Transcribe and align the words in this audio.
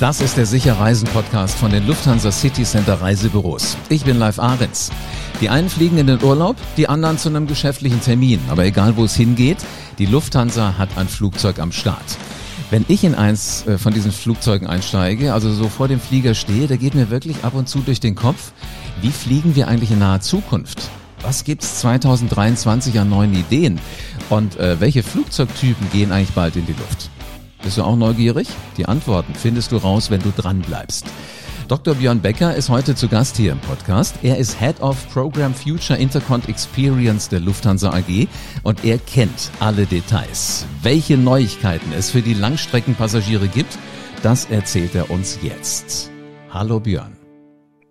Das 0.00 0.20
ist 0.20 0.36
der 0.36 0.46
Sicherreisen-Podcast 0.46 1.58
von 1.58 1.72
den 1.72 1.84
Lufthansa 1.84 2.30
City 2.30 2.62
Center 2.62 3.00
Reisebüros. 3.00 3.76
Ich 3.88 4.04
bin 4.04 4.16
Live 4.16 4.38
Ahrens. 4.38 4.92
Die 5.40 5.48
einen 5.48 5.68
fliegen 5.68 5.98
in 5.98 6.06
den 6.06 6.22
Urlaub, 6.22 6.54
die 6.76 6.88
anderen 6.88 7.18
zu 7.18 7.28
einem 7.28 7.48
geschäftlichen 7.48 8.00
Termin. 8.00 8.38
Aber 8.48 8.64
egal 8.64 8.96
wo 8.96 9.06
es 9.06 9.16
hingeht, 9.16 9.58
die 9.98 10.06
Lufthansa 10.06 10.78
hat 10.78 10.96
ein 10.96 11.08
Flugzeug 11.08 11.58
am 11.58 11.72
Start. 11.72 12.16
Wenn 12.70 12.84
ich 12.86 13.02
in 13.02 13.16
eins 13.16 13.66
äh, 13.66 13.76
von 13.76 13.92
diesen 13.92 14.12
Flugzeugen 14.12 14.68
einsteige, 14.68 15.34
also 15.34 15.52
so 15.52 15.68
vor 15.68 15.88
dem 15.88 15.98
Flieger 15.98 16.34
stehe, 16.34 16.68
da 16.68 16.76
geht 16.76 16.94
mir 16.94 17.10
wirklich 17.10 17.42
ab 17.42 17.54
und 17.54 17.68
zu 17.68 17.80
durch 17.80 17.98
den 17.98 18.14
Kopf, 18.14 18.52
wie 19.02 19.10
fliegen 19.10 19.56
wir 19.56 19.66
eigentlich 19.66 19.90
in 19.90 19.98
naher 19.98 20.20
Zukunft? 20.20 20.90
Was 21.22 21.42
gibt's 21.42 21.80
2023 21.80 23.00
an 23.00 23.10
neuen 23.10 23.34
Ideen? 23.34 23.80
Und 24.30 24.58
äh, 24.58 24.78
welche 24.78 25.02
Flugzeugtypen 25.02 25.90
gehen 25.90 26.12
eigentlich 26.12 26.36
bald 26.36 26.54
in 26.54 26.66
die 26.66 26.74
Luft? 26.74 27.10
Bist 27.62 27.78
du 27.78 27.82
auch 27.82 27.96
neugierig? 27.96 28.48
Die 28.76 28.86
Antworten 28.86 29.34
findest 29.34 29.72
du 29.72 29.76
raus, 29.76 30.10
wenn 30.10 30.22
du 30.22 30.30
dran 30.30 30.60
bleibst. 30.60 31.06
Dr. 31.68 31.94
Björn 31.94 32.20
Becker 32.20 32.54
ist 32.54 32.70
heute 32.70 32.94
zu 32.94 33.08
Gast 33.08 33.36
hier 33.36 33.52
im 33.52 33.58
Podcast. 33.58 34.16
Er 34.22 34.38
ist 34.38 34.58
Head 34.58 34.80
of 34.80 34.96
Program 35.12 35.52
Future 35.52 35.98
Intercont 35.98 36.48
Experience 36.48 37.28
der 37.28 37.40
Lufthansa 37.40 37.90
AG 37.90 38.26
und 38.62 38.86
er 38.86 38.96
kennt 38.96 39.50
alle 39.60 39.84
Details. 39.84 40.64
Welche 40.82 41.18
Neuigkeiten 41.18 41.92
es 41.92 42.10
für 42.10 42.22
die 42.22 42.32
Langstreckenpassagiere 42.32 43.48
gibt, 43.48 43.76
das 44.22 44.46
erzählt 44.46 44.94
er 44.94 45.10
uns 45.10 45.38
jetzt. 45.42 46.10
Hallo 46.50 46.80
Björn. 46.80 47.17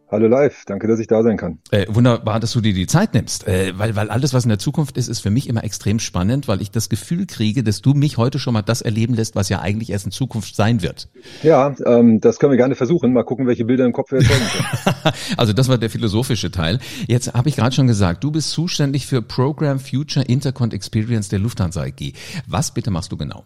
Hallo 0.10 0.28
live, 0.28 0.64
danke, 0.66 0.88
dass 0.88 1.02
ich 1.02 1.08
da 1.08 1.22
sein 1.22 1.36
kann. 1.36 1.60
Äh, 1.70 1.86
wunderbar, 1.90 2.40
dass 2.40 2.54
du 2.54 2.62
dir 2.62 2.74
die 2.74 2.88
Zeit 2.88 3.14
nimmst, 3.14 3.46
äh, 3.46 3.74
weil, 3.76 3.98
weil 3.98 4.10
alles, 4.10 4.34
was 4.34 4.46
in 4.46 4.50
der 4.50 4.58
Zukunft 4.58 4.96
ist, 4.98 5.10
ist 5.10 5.20
für 5.20 5.32
mich 5.32 5.50
immer 5.50 5.66
extrem 5.66 6.00
spannend, 6.00 6.48
weil 6.48 6.62
ich 6.62 6.72
das 6.72 6.88
Gefühl 6.88 7.26
kriege, 7.26 7.62
dass 7.62 7.82
du 7.82 7.94
mich 7.94 8.18
heute 8.18 8.40
schon 8.40 8.54
mal 8.54 8.62
das 8.62 8.82
erleben 8.82 9.16
lässt, 9.16 9.36
was 9.36 9.50
ja 9.50 9.60
eigentlich 9.60 9.90
erst 9.90 10.06
in 10.06 10.14
Zukunft 10.14 10.56
sein 10.56 10.82
wird. 10.82 11.10
Ja, 11.44 11.76
ähm, 11.86 12.22
das 12.22 12.40
können 12.40 12.52
wir 12.52 12.58
gerne 12.58 12.76
versuchen. 12.76 13.12
Mal 13.12 13.24
gucken, 13.24 13.48
welche 13.48 13.66
Bilder 13.66 13.84
im 13.84 13.92
Kopf 13.92 14.12
wir 14.12 14.20
erzeugen 14.20 14.46
können. 14.46 15.14
also 15.38 15.52
das 15.52 15.68
war 15.68 15.78
der 15.78 15.90
philosophische 15.90 16.52
Teil. 16.52 16.80
Jetzt 17.08 17.34
habe 17.34 17.50
ich 17.50 17.58
gerade 17.58 17.76
schon 17.76 17.88
gesagt, 17.88 18.24
du 18.24 18.32
bist 18.32 18.52
zuständig 18.52 19.08
für 19.08 19.22
Program 19.22 19.78
Future 19.78 20.26
Intercont 20.26 20.74
Experience 20.74 21.28
der 21.28 21.40
Lufthansa 21.40 21.82
AG. 21.82 22.14
Was 22.48 22.74
bitte 22.74 22.92
machst 22.92 23.12
du 23.12 23.18
genau? 23.18 23.44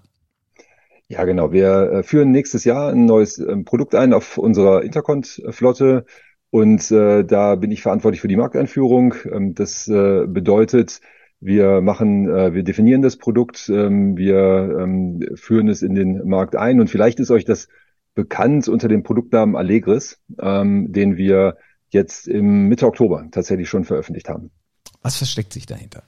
Ja, 1.07 1.25
genau. 1.25 1.51
Wir 1.51 1.91
äh, 1.91 2.03
führen 2.03 2.31
nächstes 2.31 2.65
Jahr 2.65 2.91
ein 2.91 3.05
neues 3.05 3.39
ähm, 3.39 3.65
Produkt 3.65 3.95
ein 3.95 4.13
auf 4.13 4.37
unserer 4.37 4.83
Intercont-Flotte 4.83 6.05
und 6.51 6.91
äh, 6.91 7.23
da 7.23 7.55
bin 7.55 7.71
ich 7.71 7.81
verantwortlich 7.81 8.21
für 8.21 8.27
die 8.27 8.35
Markteinführung. 8.35 9.15
Ähm, 9.31 9.55
das 9.55 9.87
äh, 9.87 10.27
bedeutet, 10.27 11.01
wir 11.39 11.81
machen, 11.81 12.29
äh, 12.29 12.53
wir 12.53 12.63
definieren 12.63 13.01
das 13.01 13.15
Produkt, 13.17 13.69
ähm, 13.69 14.17
wir 14.17 14.77
ähm, 14.79 15.21
führen 15.35 15.69
es 15.69 15.81
in 15.81 15.95
den 15.95 16.27
Markt 16.27 16.55
ein 16.55 16.79
und 16.79 16.89
vielleicht 16.89 17.19
ist 17.19 17.31
euch 17.31 17.45
das 17.45 17.69
bekannt 18.13 18.67
unter 18.67 18.89
dem 18.89 19.01
Produktnamen 19.03 19.55
Allegris, 19.55 20.19
ähm, 20.39 20.91
den 20.91 21.15
wir 21.15 21.57
jetzt 21.89 22.27
im 22.27 22.67
Mitte 22.67 22.85
Oktober 22.85 23.25
tatsächlich 23.31 23.69
schon 23.69 23.85
veröffentlicht 23.85 24.27
haben. 24.27 24.51
Was 25.01 25.17
versteckt 25.17 25.53
sich 25.53 25.65
dahinter? 25.65 26.03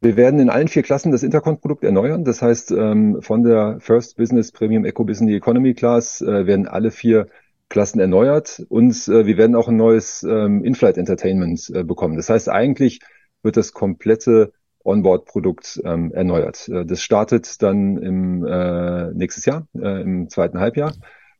Wir 0.00 0.16
werden 0.16 0.40
in 0.40 0.50
allen 0.50 0.66
vier 0.66 0.82
Klassen 0.82 1.12
das 1.12 1.22
Intercont-Produkt 1.22 1.84
erneuern. 1.84 2.24
Das 2.24 2.42
heißt, 2.42 2.72
ähm, 2.72 3.22
von 3.22 3.44
der 3.44 3.78
First 3.78 4.16
Business, 4.16 4.50
Premium, 4.50 4.84
Eco 4.84 5.04
bis 5.04 5.20
in 5.20 5.28
die 5.28 5.36
Economy 5.36 5.74
Class 5.74 6.20
äh, 6.20 6.44
werden 6.44 6.66
alle 6.66 6.90
vier 6.90 7.28
Klassen 7.72 8.00
erneuert 8.00 8.62
und 8.68 8.92
äh, 9.08 9.24
wir 9.24 9.38
werden 9.38 9.56
auch 9.56 9.66
ein 9.66 9.76
neues 9.76 10.22
ähm, 10.22 10.62
In-Flight 10.62 10.98
Entertainment 10.98 11.72
äh, 11.74 11.82
bekommen. 11.84 12.16
Das 12.16 12.28
heißt, 12.28 12.50
eigentlich 12.50 13.00
wird 13.42 13.56
das 13.56 13.72
komplette 13.72 14.52
Onboard-Produkt 14.84 15.80
ähm, 15.82 16.12
erneuert. 16.12 16.68
Äh, 16.68 16.84
das 16.84 17.00
startet 17.00 17.62
dann 17.62 17.96
im 17.96 18.44
äh, 18.44 19.10
nächstes 19.14 19.46
Jahr, 19.46 19.66
äh, 19.74 20.02
im 20.02 20.28
zweiten 20.28 20.60
Halbjahr. 20.60 20.92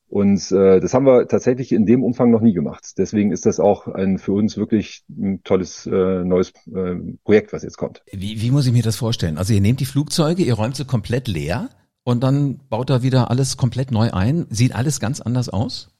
Und 0.08 0.50
äh, 0.52 0.80
das 0.80 0.94
haben 0.94 1.04
wir 1.04 1.28
tatsächlich 1.28 1.70
in 1.70 1.84
dem 1.84 2.02
Umfang 2.02 2.30
noch 2.30 2.40
nie 2.40 2.54
gemacht. 2.54 2.94
Deswegen 2.96 3.30
ist 3.30 3.44
das 3.44 3.60
auch 3.60 3.86
ein 3.86 4.18
für 4.18 4.32
uns 4.32 4.56
wirklich 4.56 5.04
ein 5.10 5.42
tolles 5.44 5.86
äh, 5.86 6.24
neues 6.24 6.54
äh, 6.74 6.94
Projekt, 7.24 7.52
was 7.52 7.62
jetzt 7.62 7.76
kommt. 7.76 8.02
Wie, 8.10 8.40
wie 8.40 8.50
muss 8.50 8.66
ich 8.66 8.72
mir 8.72 8.82
das 8.82 8.96
vorstellen? 8.96 9.36
Also 9.36 9.52
ihr 9.52 9.60
nehmt 9.60 9.80
die 9.80 9.86
Flugzeuge, 9.86 10.42
ihr 10.42 10.54
räumt 10.54 10.76
sie 10.76 10.86
komplett 10.86 11.28
leer 11.28 11.68
und 12.04 12.22
dann 12.22 12.58
baut 12.70 12.88
da 12.88 13.02
wieder 13.02 13.30
alles 13.30 13.58
komplett 13.58 13.90
neu 13.90 14.10
ein. 14.12 14.46
Sieht 14.48 14.74
alles 14.74 14.98
ganz 14.98 15.20
anders 15.20 15.50
aus? 15.50 15.92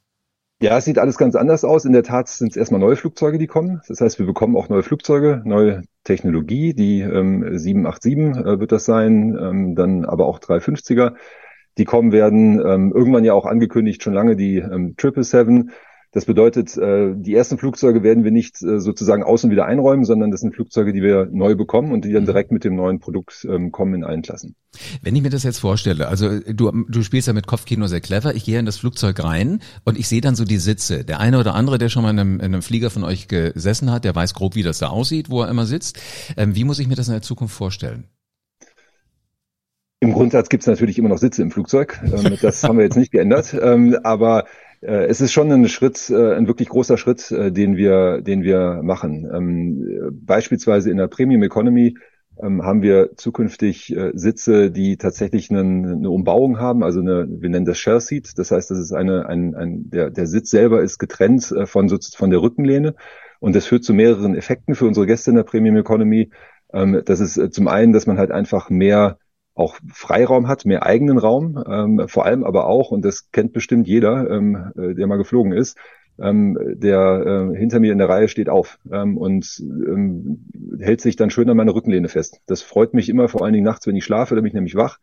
Ja, 0.62 0.78
es 0.78 0.84
sieht 0.84 1.00
alles 1.00 1.18
ganz 1.18 1.34
anders 1.34 1.64
aus. 1.64 1.84
In 1.84 1.92
der 1.92 2.04
Tat 2.04 2.28
sind 2.28 2.52
es 2.52 2.56
erstmal 2.56 2.80
neue 2.80 2.94
Flugzeuge, 2.94 3.36
die 3.36 3.48
kommen. 3.48 3.80
Das 3.88 4.00
heißt, 4.00 4.20
wir 4.20 4.26
bekommen 4.26 4.56
auch 4.56 4.68
neue 4.68 4.84
Flugzeuge, 4.84 5.42
neue 5.44 5.82
Technologie. 6.04 6.72
Die 6.72 7.00
ähm, 7.00 7.58
787 7.58 8.46
äh, 8.46 8.60
wird 8.60 8.70
das 8.70 8.84
sein, 8.84 9.36
ähm, 9.40 9.74
dann 9.74 10.04
aber 10.04 10.26
auch 10.26 10.38
350er, 10.38 11.14
die 11.78 11.84
kommen 11.84 12.12
werden. 12.12 12.64
Ähm, 12.64 12.92
irgendwann 12.94 13.24
ja 13.24 13.34
auch 13.34 13.44
angekündigt, 13.44 14.04
schon 14.04 14.12
lange 14.12 14.36
die 14.36 14.58
ähm, 14.58 14.94
777. 14.96 15.74
Das 16.14 16.26
bedeutet, 16.26 16.76
äh, 16.76 17.14
die 17.16 17.34
ersten 17.34 17.56
Flugzeuge 17.56 18.02
werden 18.02 18.22
wir 18.22 18.32
nicht 18.32 18.62
äh, 18.62 18.80
sozusagen 18.80 19.22
außen 19.22 19.50
wieder 19.50 19.64
einräumen, 19.64 20.04
sondern 20.04 20.30
das 20.30 20.40
sind 20.40 20.54
Flugzeuge, 20.54 20.92
die 20.92 21.02
wir 21.02 21.26
neu 21.32 21.54
bekommen 21.54 21.90
und 21.90 22.04
die 22.04 22.12
dann 22.12 22.24
mhm. 22.24 22.26
direkt 22.26 22.52
mit 22.52 22.64
dem 22.64 22.76
neuen 22.76 23.00
Produkt 23.00 23.46
ähm, 23.48 23.72
kommen 23.72 23.94
in 23.94 24.04
allen 24.04 24.20
Klassen. 24.20 24.54
Wenn 25.00 25.16
ich 25.16 25.22
mir 25.22 25.30
das 25.30 25.42
jetzt 25.42 25.58
vorstelle, 25.58 26.08
also 26.08 26.38
du, 26.40 26.70
du 26.86 27.02
spielst 27.02 27.28
ja 27.28 27.32
mit 27.32 27.46
Kopfkino 27.46 27.86
sehr 27.86 28.02
clever, 28.02 28.34
ich 28.34 28.44
gehe 28.44 28.58
in 28.58 28.66
das 28.66 28.76
Flugzeug 28.76 29.24
rein 29.24 29.60
und 29.84 29.98
ich 29.98 30.06
sehe 30.06 30.20
dann 30.20 30.34
so 30.34 30.44
die 30.44 30.58
Sitze. 30.58 31.02
Der 31.02 31.18
eine 31.18 31.38
oder 31.38 31.54
andere, 31.54 31.78
der 31.78 31.88
schon 31.88 32.02
mal 32.02 32.10
in 32.10 32.18
einem, 32.18 32.34
in 32.34 32.44
einem 32.44 32.62
Flieger 32.62 32.90
von 32.90 33.04
euch 33.04 33.26
gesessen 33.26 33.90
hat, 33.90 34.04
der 34.04 34.14
weiß 34.14 34.34
grob, 34.34 34.54
wie 34.54 34.62
das 34.62 34.80
da 34.80 34.88
aussieht, 34.88 35.30
wo 35.30 35.40
er 35.40 35.48
immer 35.48 35.64
sitzt. 35.64 35.98
Ähm, 36.36 36.54
wie 36.54 36.64
muss 36.64 36.78
ich 36.78 36.88
mir 36.88 36.94
das 36.94 37.08
in 37.08 37.14
der 37.14 37.22
Zukunft 37.22 37.54
vorstellen? 37.54 38.04
Im 40.00 40.12
Grundsatz 40.12 40.50
gibt 40.50 40.64
es 40.64 40.66
natürlich 40.66 40.98
immer 40.98 41.08
noch 41.08 41.18
Sitze 41.18 41.40
im 41.40 41.50
Flugzeug. 41.50 42.02
Ähm, 42.04 42.36
das 42.42 42.62
haben 42.64 42.76
wir 42.76 42.84
jetzt 42.84 42.96
nicht 42.96 43.12
geändert. 43.12 43.54
aber 44.04 44.44
äh, 44.82 45.06
es 45.06 45.20
ist 45.20 45.32
schon 45.32 45.50
ein 45.50 45.68
Schritt, 45.68 46.10
äh, 46.10 46.34
ein 46.34 46.48
wirklich 46.48 46.68
großer 46.68 46.98
Schritt, 46.98 47.30
äh, 47.30 47.52
den 47.52 47.76
wir, 47.76 48.20
den 48.20 48.42
wir 48.42 48.80
machen. 48.82 49.28
Ähm, 49.32 50.20
beispielsweise 50.24 50.90
in 50.90 50.96
der 50.96 51.08
Premium 51.08 51.42
Economy 51.42 51.96
ähm, 52.42 52.62
haben 52.62 52.82
wir 52.82 53.16
zukünftig 53.16 53.94
Sitze, 54.14 54.70
die 54.70 54.96
tatsächlich 54.96 55.50
eine, 55.50 55.60
eine 55.60 56.10
Umbauung 56.10 56.58
haben, 56.58 56.82
also 56.82 57.00
eine, 57.00 57.26
wir 57.28 57.48
nennen 57.50 57.66
das 57.66 57.78
Share 57.78 58.00
Seat. 58.00 58.32
Das 58.36 58.50
heißt, 58.50 58.70
das 58.70 58.78
ist 58.78 58.92
eine, 58.92 59.26
ein, 59.26 59.54
ein, 59.54 59.90
der, 59.90 60.10
der 60.10 60.26
Sitz 60.26 60.50
selber 60.50 60.82
ist 60.82 60.98
getrennt 60.98 61.54
von, 61.66 61.88
von 61.88 62.30
der 62.30 62.42
Rückenlehne 62.42 62.94
und 63.38 63.54
das 63.54 63.66
führt 63.66 63.84
zu 63.84 63.92
mehreren 63.92 64.34
Effekten 64.34 64.74
für 64.74 64.86
unsere 64.86 65.06
Gäste 65.06 65.30
in 65.30 65.36
der 65.36 65.42
Premium 65.42 65.76
Economy. 65.76 66.30
Ähm, 66.72 67.02
das 67.04 67.20
ist 67.20 67.54
zum 67.54 67.68
einen, 67.68 67.92
dass 67.92 68.06
man 68.06 68.18
halt 68.18 68.30
einfach 68.30 68.70
mehr 68.70 69.18
auch 69.54 69.76
Freiraum 69.92 70.48
hat, 70.48 70.64
mehr 70.64 70.84
eigenen 70.84 71.18
Raum, 71.18 71.62
ähm, 71.68 72.08
vor 72.08 72.24
allem 72.24 72.44
aber 72.44 72.66
auch, 72.66 72.90
und 72.90 73.04
das 73.04 73.30
kennt 73.30 73.52
bestimmt 73.52 73.86
jeder, 73.86 74.30
ähm, 74.30 74.72
äh, 74.76 74.94
der 74.94 75.06
mal 75.06 75.18
geflogen 75.18 75.52
ist, 75.52 75.76
ähm, 76.18 76.58
der 76.76 77.50
äh, 77.52 77.56
hinter 77.56 77.80
mir 77.80 77.92
in 77.92 77.98
der 77.98 78.08
Reihe 78.08 78.28
steht 78.28 78.48
auf 78.48 78.78
ähm, 78.90 79.16
und 79.16 79.60
ähm, 79.60 80.46
hält 80.78 81.00
sich 81.00 81.16
dann 81.16 81.30
schön 81.30 81.48
an 81.50 81.56
meiner 81.56 81.74
Rückenlehne 81.74 82.08
fest. 82.08 82.40
Das 82.46 82.62
freut 82.62 82.94
mich 82.94 83.08
immer, 83.08 83.28
vor 83.28 83.44
allen 83.44 83.52
Dingen 83.52 83.64
nachts, 83.64 83.86
wenn 83.86 83.96
ich 83.96 84.04
schlafe, 84.04 84.34
da 84.34 84.40
bin 84.40 84.48
ich 84.48 84.54
nämlich 84.54 84.74
wach. 84.74 84.98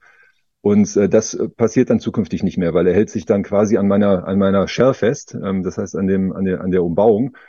Und 0.61 0.95
äh, 0.97 1.07
das 1.07 1.37
passiert 1.55 1.89
dann 1.89 1.99
zukünftig 1.99 2.43
nicht 2.43 2.57
mehr, 2.57 2.73
weil 2.73 2.87
er 2.87 2.93
hält 2.93 3.09
sich 3.09 3.25
dann 3.25 3.43
quasi 3.43 3.77
an 3.77 3.87
meiner 3.87 4.27
an 4.27 4.37
meiner 4.39 4.67
Shell 4.67 4.93
fest, 4.93 5.35
ähm, 5.41 5.63
das 5.63 5.77
heißt 5.77 5.95
an 5.95 6.07
dem 6.07 6.33
an 6.33 6.45
der 6.45 6.61
an 6.61 6.71
der 6.71 6.83
Umbauung 6.83 7.29
äh, 7.29 7.39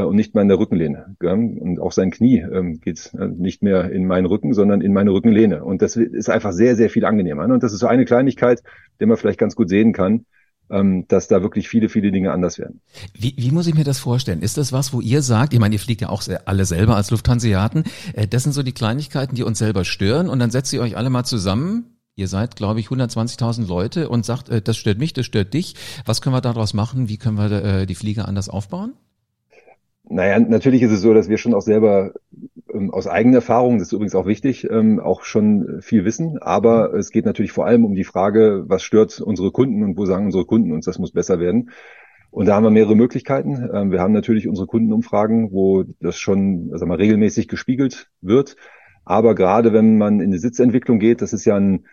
und 0.00 0.16
nicht 0.16 0.34
mehr 0.34 0.42
in 0.42 0.48
der 0.48 0.58
Rückenlehne. 0.58 1.16
Und 1.20 1.78
auch 1.78 1.92
sein 1.92 2.10
Knie 2.10 2.40
ähm, 2.40 2.80
geht 2.80 3.12
äh, 3.18 3.28
nicht 3.28 3.62
mehr 3.62 3.90
in 3.90 4.06
meinen 4.06 4.26
Rücken, 4.26 4.54
sondern 4.54 4.80
in 4.80 4.92
meine 4.92 5.12
Rückenlehne. 5.12 5.64
Und 5.64 5.82
das 5.82 5.96
ist 5.96 6.30
einfach 6.30 6.52
sehr, 6.52 6.76
sehr 6.76 6.90
viel 6.90 7.04
angenehmer. 7.04 7.46
Ne? 7.46 7.54
Und 7.54 7.62
das 7.62 7.72
ist 7.72 7.80
so 7.80 7.86
eine 7.86 8.04
Kleinigkeit, 8.04 8.62
die 9.00 9.06
man 9.06 9.16
vielleicht 9.16 9.38
ganz 9.38 9.54
gut 9.54 9.68
sehen 9.68 9.92
kann, 9.92 10.24
ähm, 10.70 11.06
dass 11.08 11.28
da 11.28 11.42
wirklich 11.42 11.68
viele, 11.68 11.88
viele 11.88 12.10
Dinge 12.10 12.32
anders 12.32 12.58
werden. 12.58 12.80
Wie, 13.12 13.34
wie 13.36 13.50
muss 13.50 13.66
ich 13.66 13.74
mir 13.74 13.84
das 13.84 13.98
vorstellen? 13.98 14.40
Ist 14.40 14.56
das 14.56 14.72
was, 14.72 14.92
wo 14.92 15.00
ihr 15.00 15.20
sagt, 15.20 15.52
ich 15.52 15.60
meine, 15.60 15.74
ihr 15.74 15.80
fliegt 15.80 16.00
ja 16.00 16.08
auch 16.08 16.22
alle 16.46 16.64
selber 16.64 16.96
als 16.96 17.10
Lufthanseaten, 17.10 17.84
äh, 18.14 18.26
das 18.26 18.44
sind 18.44 18.52
so 18.52 18.62
die 18.62 18.72
Kleinigkeiten, 18.72 19.34
die 19.34 19.42
uns 19.42 19.58
selber 19.58 19.84
stören 19.84 20.28
und 20.28 20.38
dann 20.38 20.50
setzt 20.50 20.72
ihr 20.72 20.80
euch 20.80 20.96
alle 20.96 21.10
mal 21.10 21.24
zusammen, 21.24 21.86
Ihr 22.14 22.28
seid, 22.28 22.56
glaube 22.56 22.78
ich, 22.78 22.88
120.000 22.88 23.66
Leute 23.66 24.10
und 24.10 24.26
sagt, 24.26 24.50
äh, 24.50 24.60
das 24.60 24.76
stört 24.76 24.98
mich, 24.98 25.14
das 25.14 25.24
stört 25.24 25.54
dich. 25.54 25.76
Was 26.04 26.20
können 26.20 26.34
wir 26.34 26.42
daraus 26.42 26.74
machen? 26.74 27.08
Wie 27.08 27.16
können 27.16 27.38
wir 27.38 27.50
äh, 27.50 27.86
die 27.86 27.94
Flieger 27.94 28.28
anders 28.28 28.50
aufbauen? 28.50 28.92
Naja, 30.12 30.38
natürlich 30.38 30.82
ist 30.82 30.92
es 30.92 31.00
so, 31.00 31.14
dass 31.14 31.30
wir 31.30 31.38
schon 31.38 31.54
auch 31.54 31.62
selber 31.62 32.12
ähm, 32.72 32.90
aus 32.90 33.06
eigener 33.06 33.36
Erfahrung, 33.36 33.78
das 33.78 33.88
ist 33.88 33.92
übrigens 33.92 34.14
auch 34.14 34.26
wichtig, 34.26 34.68
ähm, 34.70 35.00
auch 35.00 35.22
schon 35.22 35.80
viel 35.80 36.04
wissen. 36.04 36.38
Aber 36.38 36.90
mhm. 36.90 36.98
es 36.98 37.10
geht 37.10 37.24
natürlich 37.24 37.52
vor 37.52 37.66
allem 37.66 37.84
um 37.84 37.94
die 37.94 38.04
Frage, 38.04 38.64
was 38.66 38.82
stört 38.82 39.20
unsere 39.20 39.50
Kunden 39.52 39.82
und 39.82 39.96
wo 39.96 40.04
sagen 40.04 40.26
unsere 40.26 40.44
Kunden 40.44 40.72
uns, 40.72 40.84
das 40.84 40.98
muss 40.98 41.12
besser 41.12 41.40
werden. 41.40 41.70
Und 42.30 42.46
da 42.46 42.54
haben 42.54 42.64
wir 42.64 42.70
mehrere 42.70 42.94
Möglichkeiten. 42.94 43.70
Ähm, 43.72 43.90
wir 43.90 44.00
haben 44.00 44.12
natürlich 44.12 44.48
unsere 44.48 44.66
Kundenumfragen, 44.66 45.50
wo 45.50 45.84
das 46.00 46.18
schon 46.18 46.70
sagen 46.76 46.90
wir, 46.90 46.98
regelmäßig 46.98 47.48
gespiegelt 47.48 48.10
wird. 48.20 48.56
Aber 49.04 49.34
gerade 49.34 49.72
wenn 49.72 49.96
man 49.96 50.20
in 50.20 50.30
die 50.30 50.38
Sitzentwicklung 50.38 50.98
geht, 50.98 51.22
das 51.22 51.32
ist 51.32 51.46
ja 51.46 51.56
ein 51.56 51.86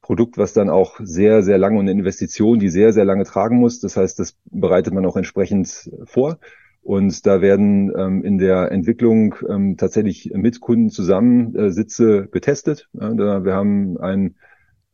Produkt, 0.00 0.38
was 0.38 0.52
dann 0.52 0.70
auch 0.70 1.00
sehr, 1.02 1.42
sehr 1.42 1.58
lange 1.58 1.78
und 1.78 1.88
eine 1.88 1.98
Investition, 1.98 2.58
die 2.58 2.68
sehr, 2.68 2.92
sehr 2.92 3.04
lange 3.04 3.24
tragen 3.24 3.58
muss. 3.58 3.80
Das 3.80 3.96
heißt, 3.96 4.18
das 4.18 4.36
bereitet 4.44 4.94
man 4.94 5.06
auch 5.06 5.16
entsprechend 5.16 5.90
vor. 6.04 6.38
Und 6.84 7.26
da 7.26 7.40
werden 7.40 7.92
ähm, 7.96 8.22
in 8.22 8.38
der 8.38 8.70
Entwicklung 8.70 9.34
ähm, 9.48 9.76
tatsächlich 9.78 10.30
mit 10.34 10.60
Kunden 10.60 10.90
zusammen 10.90 11.54
äh, 11.56 11.70
Sitze 11.72 12.28
getestet. 12.30 12.88
Ja, 12.92 13.12
da, 13.14 13.44
wir 13.44 13.54
haben 13.54 13.98
ein 13.98 14.36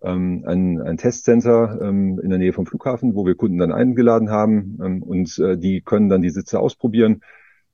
ähm, 0.03 0.45
ein, 0.47 0.81
ein 0.81 0.97
Testcenter 0.97 1.79
ähm, 1.83 2.19
in 2.23 2.31
der 2.31 2.39
Nähe 2.39 2.53
vom 2.53 2.67
Flughafen, 2.67 3.15
wo 3.15 3.27
wir 3.27 3.35
Kunden 3.35 3.59
dann 3.59 3.73
eingeladen 3.73 4.31
haben 4.31 4.79
ähm, 4.83 5.03
und 5.03 5.39
äh, 5.39 5.59
die 5.59 5.83
können 5.83 6.09
dann 6.09 6.23
die 6.23 6.31
Sitze 6.31 6.59
ausprobieren 6.59 7.21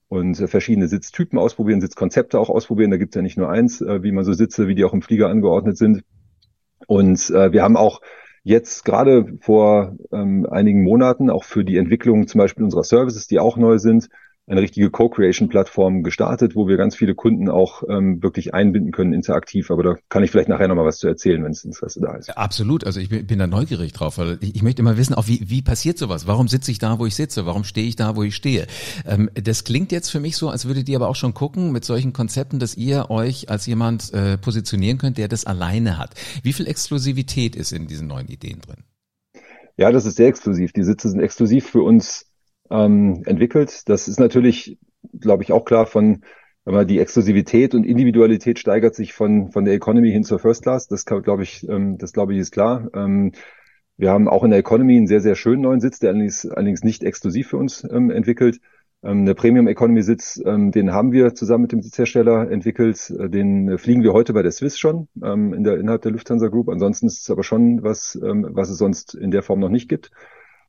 und 0.08 0.40
äh, 0.40 0.48
verschiedene 0.48 0.88
Sitztypen 0.88 1.38
ausprobieren, 1.38 1.80
Sitzkonzepte 1.80 2.38
auch 2.38 2.50
ausprobieren. 2.50 2.90
Da 2.90 2.96
gibt 2.96 3.14
es 3.14 3.16
ja 3.16 3.22
nicht 3.22 3.36
nur 3.36 3.48
eins, 3.48 3.80
äh, 3.80 4.02
wie 4.02 4.12
man 4.12 4.24
so 4.24 4.32
Sitze, 4.32 4.66
wie 4.68 4.74
die 4.74 4.84
auch 4.84 4.92
im 4.92 5.02
Flieger 5.02 5.28
angeordnet 5.28 5.76
sind. 5.76 6.02
Und 6.86 7.30
äh, 7.30 7.52
wir 7.52 7.62
haben 7.62 7.76
auch 7.76 8.00
jetzt 8.46 8.84
gerade 8.84 9.36
vor 9.40 9.96
ähm, 10.12 10.46
einigen 10.48 10.84
Monaten 10.84 11.30
auch 11.30 11.42
für 11.42 11.64
die 11.64 11.78
Entwicklung 11.78 12.28
zum 12.28 12.38
Beispiel 12.38 12.62
unserer 12.62 12.84
Services, 12.84 13.26
die 13.26 13.40
auch 13.40 13.56
neu 13.56 13.78
sind, 13.78 14.08
eine 14.48 14.60
richtige 14.60 14.90
Co-Creation-Plattform 14.90 16.04
gestartet, 16.04 16.54
wo 16.54 16.68
wir 16.68 16.76
ganz 16.76 16.94
viele 16.94 17.16
Kunden 17.16 17.48
auch 17.48 17.82
ähm, 17.88 18.22
wirklich 18.22 18.54
einbinden 18.54 18.92
können, 18.92 19.12
interaktiv. 19.12 19.72
Aber 19.72 19.82
da 19.82 19.96
kann 20.08 20.22
ich 20.22 20.30
vielleicht 20.30 20.48
nachher 20.48 20.68
nochmal 20.68 20.84
was 20.84 20.98
zu 20.98 21.08
erzählen, 21.08 21.42
wenn 21.42 21.50
es 21.50 21.64
Interesse 21.64 22.00
da 22.00 22.14
ist. 22.14 22.36
Absolut. 22.36 22.84
Also 22.86 23.00
ich 23.00 23.08
bin, 23.08 23.26
bin 23.26 23.40
da 23.40 23.48
neugierig 23.48 23.92
drauf, 23.92 24.18
weil 24.18 24.38
ich, 24.40 24.54
ich 24.54 24.62
möchte 24.62 24.82
immer 24.82 24.96
wissen, 24.96 25.14
auch 25.14 25.26
wie, 25.26 25.50
wie 25.50 25.62
passiert 25.62 25.98
sowas? 25.98 26.28
Warum 26.28 26.46
sitze 26.46 26.70
ich 26.70 26.78
da, 26.78 27.00
wo 27.00 27.06
ich 27.06 27.16
sitze? 27.16 27.44
Warum 27.44 27.64
stehe 27.64 27.88
ich 27.88 27.96
da, 27.96 28.14
wo 28.14 28.22
ich 28.22 28.36
stehe? 28.36 28.68
Ähm, 29.04 29.30
das 29.34 29.64
klingt 29.64 29.90
jetzt 29.90 30.10
für 30.10 30.20
mich 30.20 30.36
so, 30.36 30.48
als 30.48 30.66
würdet 30.66 30.88
ihr 30.88 30.96
aber 30.96 31.08
auch 31.08 31.16
schon 31.16 31.34
gucken 31.34 31.72
mit 31.72 31.84
solchen 31.84 32.12
Konzepten, 32.12 32.60
dass 32.60 32.76
ihr 32.76 33.10
euch 33.10 33.50
als 33.50 33.66
jemand 33.66 34.14
äh, 34.14 34.38
positionieren 34.38 34.98
könnt, 34.98 35.18
der 35.18 35.26
das 35.26 35.44
alleine 35.44 35.98
hat. 35.98 36.14
Wie 36.44 36.52
viel 36.52 36.68
Exklusivität 36.68 37.56
ist 37.56 37.72
in 37.72 37.88
diesen 37.88 38.06
neuen 38.06 38.28
Ideen 38.28 38.60
drin? 38.60 38.84
Ja, 39.76 39.90
das 39.90 40.06
ist 40.06 40.16
sehr 40.16 40.28
exklusiv. 40.28 40.72
Die 40.72 40.84
Sitze 40.84 41.10
sind 41.10 41.20
exklusiv 41.20 41.66
für 41.68 41.82
uns 41.82 42.26
ähm, 42.70 43.22
entwickelt. 43.26 43.88
Das 43.88 44.08
ist 44.08 44.20
natürlich, 44.20 44.78
glaube 45.18 45.42
ich, 45.42 45.52
auch 45.52 45.64
klar 45.64 45.86
von, 45.86 46.22
die 46.66 46.98
Exklusivität 46.98 47.76
und 47.76 47.84
Individualität 47.84 48.58
steigert 48.58 48.96
sich 48.96 49.12
von, 49.12 49.52
von 49.52 49.64
der 49.64 49.74
Economy 49.74 50.10
hin 50.10 50.24
zur 50.24 50.40
First 50.40 50.64
Class. 50.64 50.88
Das 50.88 51.06
glaube 51.06 51.44
ich, 51.44 51.66
ähm, 51.68 51.96
das 51.96 52.12
glaube 52.12 52.34
ich 52.34 52.40
ist 52.40 52.50
klar. 52.50 52.90
Ähm, 52.92 53.32
wir 53.96 54.10
haben 54.10 54.28
auch 54.28 54.42
in 54.42 54.50
der 54.50 54.58
Economy 54.58 54.96
einen 54.96 55.06
sehr, 55.06 55.20
sehr 55.20 55.36
schönen 55.36 55.62
neuen 55.62 55.80
Sitz, 55.80 56.00
der 56.00 56.10
allerdings, 56.10 56.44
allerdings 56.44 56.82
nicht 56.82 57.04
exklusiv 57.04 57.50
für 57.50 57.56
uns 57.56 57.86
ähm, 57.88 58.10
entwickelt. 58.10 58.58
Ähm, 59.04 59.26
der 59.26 59.34
Premium 59.34 59.68
Economy 59.68 60.02
Sitz, 60.02 60.42
den 60.44 60.92
haben 60.92 61.12
wir 61.12 61.34
zusammen 61.34 61.62
mit 61.62 61.72
dem 61.72 61.82
Sitzhersteller 61.82 62.50
entwickelt. 62.50 63.14
Äh, 63.16 63.30
den 63.30 63.78
fliegen 63.78 64.02
wir 64.02 64.12
heute 64.12 64.32
bei 64.32 64.42
der 64.42 64.50
Swiss 64.50 64.76
schon 64.76 65.06
in 65.14 65.62
der, 65.62 65.78
innerhalb 65.78 66.02
der 66.02 66.10
Lufthansa 66.10 66.48
Group. 66.48 66.68
Ansonsten 66.68 67.06
ist 67.06 67.20
es 67.20 67.30
aber 67.30 67.44
schon 67.44 67.84
was, 67.84 68.18
was 68.20 68.70
es 68.70 68.78
sonst 68.78 69.14
in 69.14 69.30
der 69.30 69.44
Form 69.44 69.60
noch 69.60 69.68
nicht 69.68 69.88
gibt. 69.88 70.10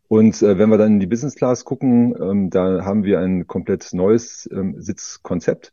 Und 0.07 0.41
äh, 0.41 0.57
wenn 0.57 0.69
wir 0.69 0.77
dann 0.77 0.93
in 0.93 0.99
die 0.99 1.07
Business 1.07 1.35
Class 1.35 1.65
gucken, 1.65 2.15
ähm, 2.21 2.49
da 2.49 2.85
haben 2.85 3.03
wir 3.03 3.19
ein 3.19 3.47
komplett 3.47 3.93
neues 3.93 4.49
ähm, 4.51 4.75
Sitzkonzept 4.79 5.71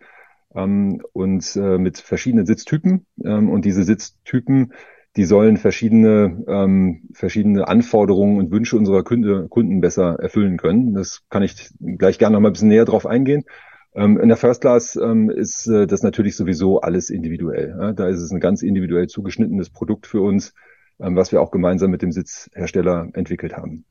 ähm, 0.54 1.02
und 1.12 1.56
äh, 1.56 1.78
mit 1.78 1.98
verschiedenen 1.98 2.46
Sitztypen. 2.46 3.06
Ähm, 3.24 3.48
und 3.48 3.64
diese 3.64 3.84
Sitztypen, 3.84 4.72
die 5.16 5.24
sollen 5.24 5.56
verschiedene, 5.56 6.44
ähm, 6.48 7.08
verschiedene 7.12 7.68
Anforderungen 7.68 8.38
und 8.38 8.50
Wünsche 8.50 8.76
unserer 8.76 9.04
Kunde, 9.04 9.46
Kunden 9.48 9.80
besser 9.80 10.18
erfüllen 10.20 10.56
können. 10.56 10.94
Das 10.94 11.22
kann 11.30 11.44
ich 11.44 11.70
gleich 11.80 12.18
gerne 12.18 12.34
noch 12.34 12.40
mal 12.40 12.48
ein 12.48 12.54
bisschen 12.54 12.68
näher 12.68 12.84
drauf 12.84 13.06
eingehen. 13.06 13.44
Ähm, 13.94 14.18
in 14.18 14.28
der 14.28 14.36
First 14.36 14.62
Class 14.62 14.96
ähm, 14.96 15.30
ist 15.30 15.68
äh, 15.68 15.86
das 15.86 16.02
natürlich 16.02 16.34
sowieso 16.34 16.80
alles 16.80 17.10
individuell. 17.10 17.76
Ja? 17.78 17.92
Da 17.92 18.08
ist 18.08 18.20
es 18.20 18.32
ein 18.32 18.40
ganz 18.40 18.62
individuell 18.62 19.06
zugeschnittenes 19.06 19.70
Produkt 19.70 20.08
für 20.08 20.20
uns, 20.20 20.52
ähm, 20.98 21.14
was 21.14 21.30
wir 21.30 21.40
auch 21.40 21.52
gemeinsam 21.52 21.92
mit 21.92 22.02
dem 22.02 22.10
Sitzhersteller 22.10 23.08
entwickelt 23.14 23.56
haben. 23.56 23.84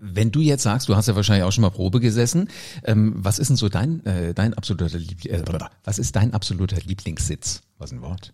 Wenn 0.00 0.30
du 0.30 0.40
jetzt 0.40 0.62
sagst, 0.62 0.88
du 0.88 0.96
hast 0.96 1.08
ja 1.08 1.16
wahrscheinlich 1.16 1.44
auch 1.44 1.52
schon 1.52 1.62
mal 1.62 1.70
Probe 1.70 2.00
gesessen, 2.00 2.48
ähm, 2.84 3.14
was 3.16 3.38
ist 3.38 3.48
denn 3.48 3.56
so 3.56 3.68
dein, 3.68 4.04
äh, 4.06 4.34
dein 4.34 4.54
absoluter 4.54 4.98
Liebl 4.98 5.28
äh, 5.28 5.42
was 5.84 5.98
ist 5.98 6.14
dein 6.16 6.34
absoluter 6.34 6.76
Lieblingssitz? 6.86 7.62
Was 7.78 7.92
ein 7.92 8.02
Wort? 8.02 8.32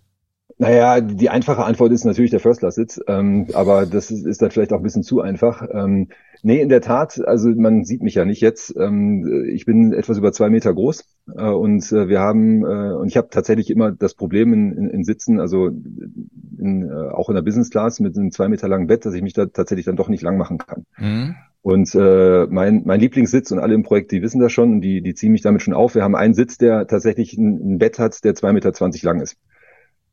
Naja, 0.59 1.01
die 1.01 1.31
einfache 1.31 1.65
Antwort 1.65 1.93
ist 1.93 2.05
natürlich 2.05 2.31
der 2.31 2.41
First 2.41 2.61
Class 2.61 2.77
Sitz, 2.77 3.01
ähm, 3.09 3.49
aber 3.55 3.87
das 3.87 4.11
ist, 4.11 4.25
ist 4.25 4.41
dann 4.41 4.51
vielleicht 4.51 4.73
auch 4.73 4.79
ein 4.79 4.85
bisschen 4.85 5.03
zu 5.03 5.21
einfach. 5.21 5.67
Ähm, 5.73 6.09
nee, 6.43 6.61
in 6.61 6.69
der 6.69 6.81
Tat, 6.81 7.21
also 7.27 7.49
man 7.49 7.85
sieht 7.85 8.03
mich 8.03 8.15
ja 8.15 8.25
nicht 8.25 8.41
jetzt. 8.41 8.73
Ähm, 8.79 9.47
ich 9.53 9.65
bin 9.65 9.93
etwas 9.93 10.19
über 10.19 10.33
zwei 10.33 10.51
Meter 10.51 10.73
groß 10.73 11.05
äh, 11.37 11.49
und 11.49 11.91
äh, 11.91 12.09
wir 12.09 12.21
haben 12.21 12.65
äh, 12.65 12.95
und 12.95 13.09
ich 13.09 13.17
habe 13.17 13.29
tatsächlich 13.31 13.69
immer 13.69 13.91
das 13.91 14.15
Problem 14.15 14.53
in, 14.53 14.77
in, 14.77 14.91
in 14.91 15.05
Sitzen, 15.05 15.41
also 15.41 15.67
in, 15.67 16.89
äh, 16.89 17.11
auch 17.11 17.31
in 17.31 17.35
der 17.35 17.43
Business 17.43 17.71
Class 17.71 17.99
mit 17.99 18.17
einem 18.17 18.31
zwei 18.31 18.49
Meter 18.49 18.69
langen 18.69 18.87
Bett, 18.87 19.05
dass 19.07 19.15
ich 19.15 19.23
mich 19.23 19.33
da 19.33 19.47
tatsächlich 19.47 19.87
dann 19.87 19.97
doch 19.97 20.09
nicht 20.09 20.23
lang 20.23 20.37
machen 20.37 20.59
kann. 20.59 20.87
Mhm. 20.99 21.35
Und 21.65 21.95
äh, 21.95 22.47
mein, 22.51 22.83
mein 22.85 23.01
Lieblingssitz 23.01 23.51
und 23.51 23.59
alle 23.59 23.73
im 23.73 23.85
Projekt, 23.85 24.13
die 24.13 24.21
wissen 24.21 24.39
das 24.39 24.53
schon 24.53 24.71
und 24.71 24.81
die, 24.83 25.01
die 25.01 25.15
ziehen 25.15 25.33
mich 25.33 25.41
damit 25.41 25.63
schon 25.63 25.73
auf. 25.73 25.95
Wir 25.95 26.03
haben 26.03 26.15
einen 26.15 26.35
Sitz, 26.35 26.59
der 26.59 26.87
tatsächlich 26.87 27.39
ein, 27.39 27.77
ein 27.77 27.79
Bett 27.79 27.99
hat, 27.99 28.23
der 28.23 28.35
zwei 28.35 28.53
Meter 28.53 28.75
zwanzig 28.75 29.03
lang 29.03 29.23
ist. 29.23 29.39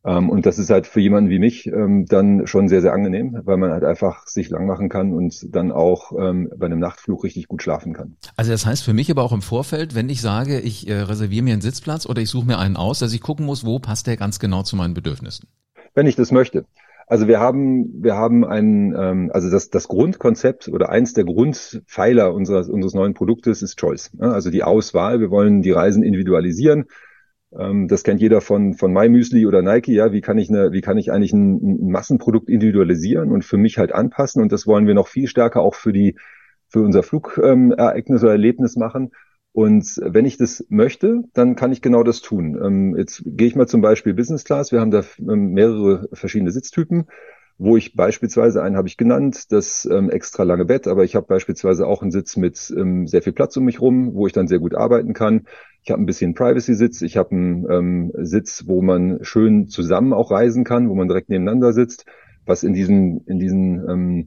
Ähm, 0.05 0.29
und 0.29 0.45
das 0.45 0.57
ist 0.59 0.69
halt 0.69 0.87
für 0.87 1.01
jemanden 1.01 1.29
wie 1.29 1.39
mich 1.39 1.67
ähm, 1.67 2.05
dann 2.05 2.47
schon 2.47 2.69
sehr, 2.69 2.79
sehr 2.79 2.93
angenehm, 2.93 3.37
weil 3.43 3.57
man 3.57 3.71
halt 3.71 3.83
einfach 3.83 4.27
sich 4.27 4.49
lang 4.49 4.65
machen 4.65 4.87
kann 4.87 5.11
und 5.11 5.53
dann 5.53 5.73
auch 5.73 6.13
ähm, 6.17 6.49
bei 6.55 6.67
einem 6.67 6.79
Nachtflug 6.79 7.21
richtig 7.25 7.49
gut 7.49 7.61
schlafen 7.61 7.91
kann. 7.91 8.15
Also 8.37 8.49
das 8.51 8.65
heißt 8.65 8.85
für 8.85 8.93
mich 8.93 9.11
aber 9.11 9.21
auch 9.21 9.33
im 9.33 9.41
Vorfeld, 9.41 9.93
wenn 9.93 10.07
ich 10.07 10.21
sage, 10.21 10.61
ich 10.61 10.87
äh, 10.87 11.01
reserviere 11.01 11.43
mir 11.43 11.51
einen 11.51 11.61
Sitzplatz 11.61 12.05
oder 12.05 12.21
ich 12.21 12.29
suche 12.29 12.47
mir 12.47 12.59
einen 12.59 12.77
aus, 12.77 12.99
dass 12.99 13.11
ich 13.11 13.19
gucken 13.19 13.45
muss, 13.45 13.65
wo 13.65 13.77
passt 13.77 14.07
der 14.07 14.15
ganz 14.15 14.39
genau 14.39 14.63
zu 14.63 14.77
meinen 14.77 14.93
Bedürfnissen. 14.93 15.49
Wenn 15.95 16.07
ich 16.07 16.15
das 16.15 16.31
möchte. 16.31 16.63
Also 17.11 17.27
wir 17.27 17.41
haben, 17.41 18.01
wir 18.01 18.15
haben 18.15 18.45
ein, 18.45 18.95
ähm, 18.97 19.31
also 19.33 19.51
das, 19.51 19.69
das 19.69 19.89
Grundkonzept 19.89 20.69
oder 20.69 20.87
eins 20.87 21.13
der 21.13 21.25
Grundpfeiler 21.25 22.33
unseres, 22.33 22.69
unseres 22.69 22.93
neuen 22.93 23.13
Produktes 23.13 23.61
ist 23.61 23.77
Choice. 23.77 24.13
Ne? 24.13 24.31
Also 24.31 24.49
die 24.49 24.63
Auswahl. 24.63 25.19
Wir 25.19 25.29
wollen 25.29 25.61
die 25.61 25.71
Reisen 25.71 26.03
individualisieren. 26.03 26.85
Ähm, 27.53 27.89
das 27.89 28.05
kennt 28.05 28.21
jeder 28.21 28.39
von, 28.39 28.75
von 28.75 28.93
MyMüsli 28.93 29.45
oder 29.45 29.61
Nike. 29.61 29.91
Ja, 29.91 30.13
wie 30.13 30.21
kann 30.21 30.37
ich 30.37 30.47
eine, 30.47 30.71
wie 30.71 30.79
kann 30.79 30.97
ich 30.97 31.11
eigentlich 31.11 31.33
ein, 31.33 31.55
ein 31.55 31.91
Massenprodukt 31.91 32.47
individualisieren 32.47 33.29
und 33.29 33.43
für 33.43 33.57
mich 33.57 33.77
halt 33.77 33.91
anpassen? 33.91 34.41
Und 34.41 34.53
das 34.53 34.65
wollen 34.65 34.87
wir 34.87 34.93
noch 34.93 35.09
viel 35.09 35.27
stärker 35.27 35.59
auch 35.63 35.75
für 35.75 35.91
die, 35.91 36.15
für 36.69 36.79
unser 36.79 37.03
Flugereignis 37.03 38.23
oder 38.23 38.31
Erlebnis 38.31 38.77
machen. 38.77 39.11
Und 39.53 39.99
wenn 40.03 40.25
ich 40.25 40.37
das 40.37 40.65
möchte, 40.69 41.23
dann 41.33 41.55
kann 41.55 41.73
ich 41.73 41.81
genau 41.81 42.03
das 42.03 42.21
tun. 42.21 42.57
Ähm, 42.63 42.95
jetzt 42.97 43.21
gehe 43.25 43.47
ich 43.47 43.55
mal 43.55 43.67
zum 43.67 43.81
Beispiel 43.81 44.13
Business 44.13 44.45
Class. 44.45 44.71
Wir 44.71 44.79
haben 44.79 44.91
da 44.91 45.03
ähm, 45.19 45.51
mehrere 45.51 46.07
verschiedene 46.13 46.51
Sitztypen, 46.51 47.07
wo 47.57 47.75
ich 47.75 47.95
beispielsweise 47.95 48.63
einen 48.63 48.77
habe 48.77 48.87
ich 48.87 48.95
genannt, 48.95 49.51
das 49.51 49.85
ähm, 49.91 50.09
extra 50.09 50.43
lange 50.43 50.63
Bett, 50.65 50.87
aber 50.87 51.03
ich 51.03 51.15
habe 51.15 51.27
beispielsweise 51.27 51.85
auch 51.85 52.01
einen 52.01 52.11
Sitz 52.11 52.37
mit 52.37 52.57
sehr 52.57 53.21
viel 53.21 53.33
Platz 53.33 53.57
um 53.57 53.65
mich 53.65 53.81
rum, 53.81 54.13
wo 54.13 54.25
ich 54.25 54.33
dann 54.33 54.47
sehr 54.47 54.59
gut 54.59 54.73
arbeiten 54.73 55.13
kann. 55.13 55.45
Ich 55.83 55.91
habe 55.91 56.01
ein 56.01 56.05
bisschen 56.05 56.33
Privacy-Sitz, 56.33 57.01
ich 57.01 57.17
habe 57.17 57.31
einen 57.31 58.11
Sitz, 58.25 58.63
wo 58.67 58.81
man 58.81 59.19
schön 59.21 59.67
zusammen 59.67 60.13
auch 60.13 60.31
reisen 60.31 60.63
kann, 60.63 60.89
wo 60.89 60.95
man 60.95 61.07
direkt 61.07 61.29
nebeneinander 61.29 61.73
sitzt, 61.73 62.05
was 62.45 62.63
in 62.63 62.73
diesen, 62.73 63.25
in 63.25 63.37
diesen 63.37 63.89
äh, 63.89 64.25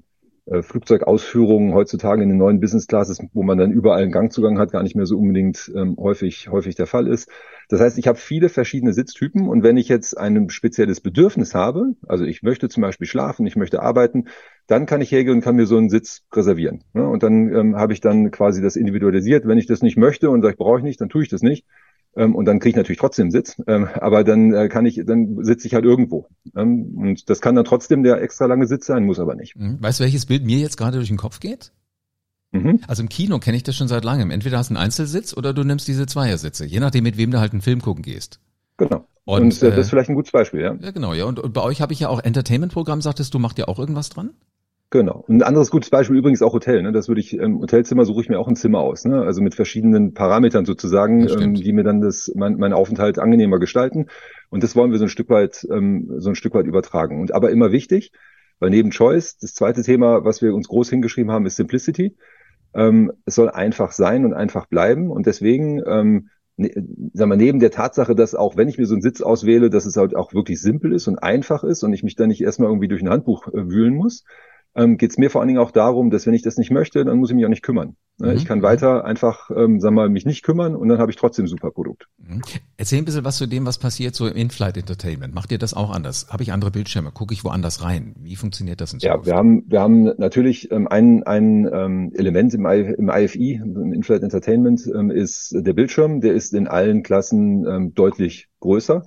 Flugzeugausführungen 0.61 1.73
heutzutage 1.73 2.23
in 2.23 2.29
den 2.29 2.37
neuen 2.37 2.61
Business 2.61 2.87
Classes, 2.87 3.19
wo 3.33 3.43
man 3.43 3.57
dann 3.57 3.73
überall 3.73 4.03
einen 4.03 4.13
Gangzugang 4.13 4.59
hat, 4.59 4.73
gar 4.73 4.83
nicht 4.83 4.95
mehr 4.95 5.07
so 5.07 5.19
unbedingt 5.19 5.73
ähm, 5.75 5.97
häufig, 5.99 6.51
häufig 6.51 6.75
der 6.75 6.87
Fall 6.87 7.07
ist. 7.07 7.31
Das 7.71 7.81
heißt, 7.81 7.97
ich 7.97 8.07
habe 8.07 8.19
viele 8.19 8.51
verschiedene 8.51 8.93
Sitztypen 8.93 9.49
und 9.49 9.63
wenn 9.63 9.79
ich 9.79 9.89
jetzt 9.89 10.19
ein 10.19 10.51
spezielles 10.51 11.01
Bedürfnis 11.01 11.55
habe, 11.55 11.95
also 12.07 12.25
ich 12.25 12.43
möchte 12.43 12.69
zum 12.69 12.83
Beispiel 12.83 13.07
schlafen, 13.07 13.47
ich 13.47 13.57
möchte 13.57 13.81
arbeiten, 13.81 14.27
dann 14.67 14.85
kann 14.85 15.01
ich 15.01 15.11
hergehen 15.11 15.37
und 15.37 15.41
kann 15.41 15.57
mir 15.57 15.67
so 15.67 15.79
einen 15.79 15.89
Sitz 15.89 16.23
reservieren. 16.33 16.85
Ne? 16.93 17.09
Und 17.09 17.23
dann 17.23 17.53
ähm, 17.55 17.77
habe 17.77 17.95
ich 17.95 18.01
dann 18.01 18.31
quasi 18.31 18.61
das 18.61 18.77
individualisiert. 18.77 19.47
Wenn 19.47 19.59
ich 19.59 19.67
das 19.67 19.81
nicht 19.81 19.97
möchte 19.97 20.29
und 20.29 20.43
sage, 20.43 20.57
brauche 20.57 20.79
ich 20.79 20.85
nicht, 20.85 21.01
dann 21.01 21.09
tue 21.09 21.23
ich 21.23 21.29
das 21.31 21.41
nicht. 21.41 21.65
Ähm, 22.17 22.35
und 22.35 22.45
dann 22.45 22.61
kriege 22.61 22.71
ich 22.71 22.77
natürlich 22.77 22.99
trotzdem 22.99 23.31
Sitz, 23.31 23.61
ähm, 23.67 23.89
aber 23.95 24.25
dann 24.25 24.53
äh, 24.53 24.69
kann 24.69 24.87
ich, 24.87 25.03
dann 25.05 25.43
sitze 25.45 25.67
ich 25.67 25.75
halt 25.75 25.85
irgendwo. 25.85 26.27
Ähm, 26.57 26.95
und 26.97 27.29
das 27.29 27.41
kann 27.41 27.55
dann 27.55 27.65
trotzdem 27.65 28.03
der 28.03 28.23
extra 28.23 28.47
lange 28.47 28.67
Sitz 28.67 28.87
sein, 28.87 29.05
muss 29.05 29.19
aber 29.19 29.35
nicht. 29.35 29.57
Mhm. 29.57 29.79
Weißt 29.81 30.01
du, 30.01 30.05
welches 30.05 30.27
Bild 30.27 30.45
mir 30.45 30.59
jetzt 30.59 30.77
gerade 30.77 30.97
durch 30.97 31.09
den 31.09 31.17
Kopf 31.17 31.41
geht? 31.41 31.73
Mhm. 32.53 32.81
Also 32.87 33.03
im 33.03 33.09
Kino 33.09 33.39
kenne 33.41 33.57
ich 33.57 33.65
das 33.65 33.75
schon 33.75 33.89
seit 33.89 34.05
langem. 34.05 34.31
Entweder 34.31 34.59
hast 34.59 34.71
du 34.71 34.75
einen 34.75 34.85
Einzelsitz 34.85 35.37
oder 35.37 35.53
du 35.53 35.65
nimmst 35.65 35.89
diese 35.89 36.07
Zweiersitze, 36.07 36.65
je 36.65 36.79
nachdem, 36.79 37.03
mit 37.03 37.17
wem 37.17 37.33
du 37.33 37.41
halt 37.41 37.53
einen 37.53 37.63
Film 37.63 37.83
gucken 37.83 38.03
gehst. 38.03 38.39
Genau. 38.77 39.07
Und, 39.25 39.43
und 39.43 39.63
äh, 39.63 39.71
das 39.71 39.87
ist 39.87 39.91
vielleicht 39.91 40.11
ein 40.11 40.15
gutes 40.15 40.33
Beispiel, 40.33 40.61
ja. 40.61 40.77
Ja, 40.81 40.91
genau, 40.93 41.15
ja. 41.15 41.25
Und, 41.25 41.41
und 41.41 41.53
bei 41.53 41.63
euch 41.63 41.81
habe 41.81 41.93
ich 41.93 42.01
ja 42.01 42.09
auch 42.09 42.21
Entertainment-Programm, 42.23 43.01
sagtest 43.01 43.35
du, 43.35 43.39
macht 43.39 43.59
ja 43.59 43.67
auch 43.67 43.79
irgendwas 43.79 44.11
dran? 44.11 44.31
Genau. 44.95 45.25
Und 45.27 45.39
ein 45.39 45.43
anderes 45.43 45.73
gutes 45.73 45.91
Beispiel 45.91 46.17
übrigens 46.17 46.41
auch 46.41 46.53
Hotel. 46.53 46.81
Ne? 46.81 46.93
Das 46.93 47.09
würde 47.09 47.21
ich 47.21 47.37
im 47.37 47.59
Hotelzimmer 47.59 48.05
suche 48.05 48.21
ich 48.21 48.29
mir 48.29 48.39
auch 48.39 48.47
ein 48.47 48.55
Zimmer 48.55 48.79
aus. 48.79 49.05
Ne? 49.05 49.23
Also 49.23 49.43
mit 49.43 49.57
verschiedenen 49.57 50.15
Parametern 50.15 50.65
sozusagen, 50.65 51.27
ähm, 51.29 51.55
die 51.55 51.73
mir 51.73 51.83
dann 51.83 52.01
das 52.01 52.31
mein, 52.37 52.59
mein 52.59 52.73
Aufenthalt 52.73 53.19
angenehmer 53.19 53.59
gestalten. 53.59 54.07
Und 54.51 54.63
das 54.63 54.77
wollen 54.77 54.93
wir 54.93 54.99
so 54.99 55.07
ein 55.07 55.09
Stück 55.09 55.31
weit 55.31 55.67
ähm, 55.69 56.15
so 56.19 56.29
ein 56.29 56.37
Stück 56.37 56.55
weit 56.55 56.67
übertragen. 56.67 57.21
Und 57.21 57.35
aber 57.35 57.51
immer 57.51 57.73
wichtig, 57.73 58.13
weil 58.61 58.71
neben 58.71 58.91
Choice 58.91 59.37
das 59.37 59.55
zweite 59.55 59.83
Thema, 59.83 60.25
was 60.25 60.43
wir 60.43 60.55
uns 60.55 60.69
groß 60.69 60.91
hingeschrieben 60.91 61.33
haben, 61.33 61.45
ist 61.45 61.57
Simplicity. 61.57 62.15
Ähm, 62.73 63.11
es 63.25 63.35
soll 63.35 63.51
einfach 63.51 63.91
sein 63.91 64.25
und 64.25 64.33
einfach 64.33 64.67
bleiben. 64.67 65.11
Und 65.11 65.27
deswegen 65.27 65.83
ähm, 65.89 66.29
ne, 66.57 66.71
sagen 67.15 67.33
wir, 67.33 67.37
neben 67.37 67.59
der 67.59 67.73
Tatsache, 67.73 68.15
dass 68.15 68.37
auch 68.37 68.57
wenn 68.57 68.69
ich 68.69 68.79
mir 68.79 68.87
so 68.87 68.95
einen 68.95 69.03
Sitz 69.03 69.23
auswähle, 69.23 69.71
dass 69.71 69.87
es 69.87 69.97
halt 69.97 70.15
auch 70.15 70.35
wirklich 70.35 70.61
simpel 70.61 70.93
ist 70.93 71.09
und 71.09 71.19
einfach 71.19 71.65
ist 71.65 71.83
und 71.83 71.93
ich 71.93 72.05
mich 72.05 72.15
dann 72.15 72.29
nicht 72.29 72.43
erstmal 72.43 72.69
irgendwie 72.69 72.87
durch 72.87 73.03
ein 73.03 73.11
Handbuch 73.11 73.49
äh, 73.49 73.69
wühlen 73.69 73.97
muss, 73.97 74.23
ähm, 74.77 74.97
geht 74.97 75.11
es 75.11 75.19
mir 75.19 75.31
vor 75.31 75.41
allen 75.41 75.49
Dingen 75.49 75.61
auch 75.61 75.71
darum, 75.71 76.11
dass 76.11 76.27
wenn 76.27 76.35
ich 76.35 76.43
das 76.43 76.57
nicht 76.57 76.71
möchte, 76.71 77.05
dann 77.05 77.19
muss 77.19 77.31
ich 77.31 77.37
mich 77.37 77.45
auch 77.45 77.51
nicht 77.51 77.63
kümmern. 77.63 77.97
Ne? 78.19 78.29
Mhm. 78.29 78.37
Ich 78.37 78.45
kann 78.45 78.63
weiter 78.63 79.05
einfach, 79.05 79.51
ähm, 79.51 79.83
wir 79.83 79.91
mal, 79.91 80.09
mich 80.09 80.25
nicht 80.25 80.43
kümmern 80.43 80.75
und 80.75 80.89
dann 80.89 80.99
habe 80.99 81.11
ich 81.11 81.17
trotzdem 81.17 81.45
ein 81.45 81.49
super 81.49 81.71
Produkt. 81.71 82.07
Mhm. 82.19 82.43
Erzähl 82.77 82.99
ein 82.99 83.05
bisschen 83.05 83.25
was 83.25 83.37
zu 83.37 83.47
dem, 83.47 83.67
was 83.67 83.79
passiert 83.79 84.15
so 84.15 84.27
im 84.27 84.37
In-Flight 84.37 84.77
Entertainment. 84.77 85.35
Macht 85.35 85.53
ihr 85.53 85.59
das 85.59 85.75
auch 85.75 85.91
anders? 85.91 86.29
Habe 86.31 86.43
ich 86.43 86.53
andere 86.53 86.71
Bildschirme? 86.71 87.13
Gucke 87.13 87.35
ich 87.35 87.45
woanders 87.45 87.83
rein? 87.83 88.15
Wie 88.21 88.37
funktioniert 88.37 88.81
das 88.81 88.93
in 88.93 89.01
Zukunft? 89.01 89.27
Ja, 89.27 89.33
wir 89.33 89.37
haben, 89.37 89.65
wir 89.69 89.81
haben 89.81 90.05
natürlich 90.19 90.71
ähm, 90.71 90.89
ein, 90.89 91.23
ein 91.23 91.69
ähm, 91.73 92.13
Element 92.15 92.55
im, 92.55 92.67
I, 92.67 92.95
im 92.97 93.09
IFI, 93.09 93.61
im 93.65 93.93
In-Flight 93.93 94.23
Entertainment, 94.23 94.91
ähm, 94.95 95.11
ist 95.11 95.55
der 95.57 95.73
Bildschirm. 95.73 96.21
Der 96.21 96.35
ist 96.35 96.53
in 96.53 96.67
allen 96.67 97.03
Klassen 97.03 97.67
ähm, 97.67 97.95
deutlich 97.95 98.49
größer. 98.61 99.05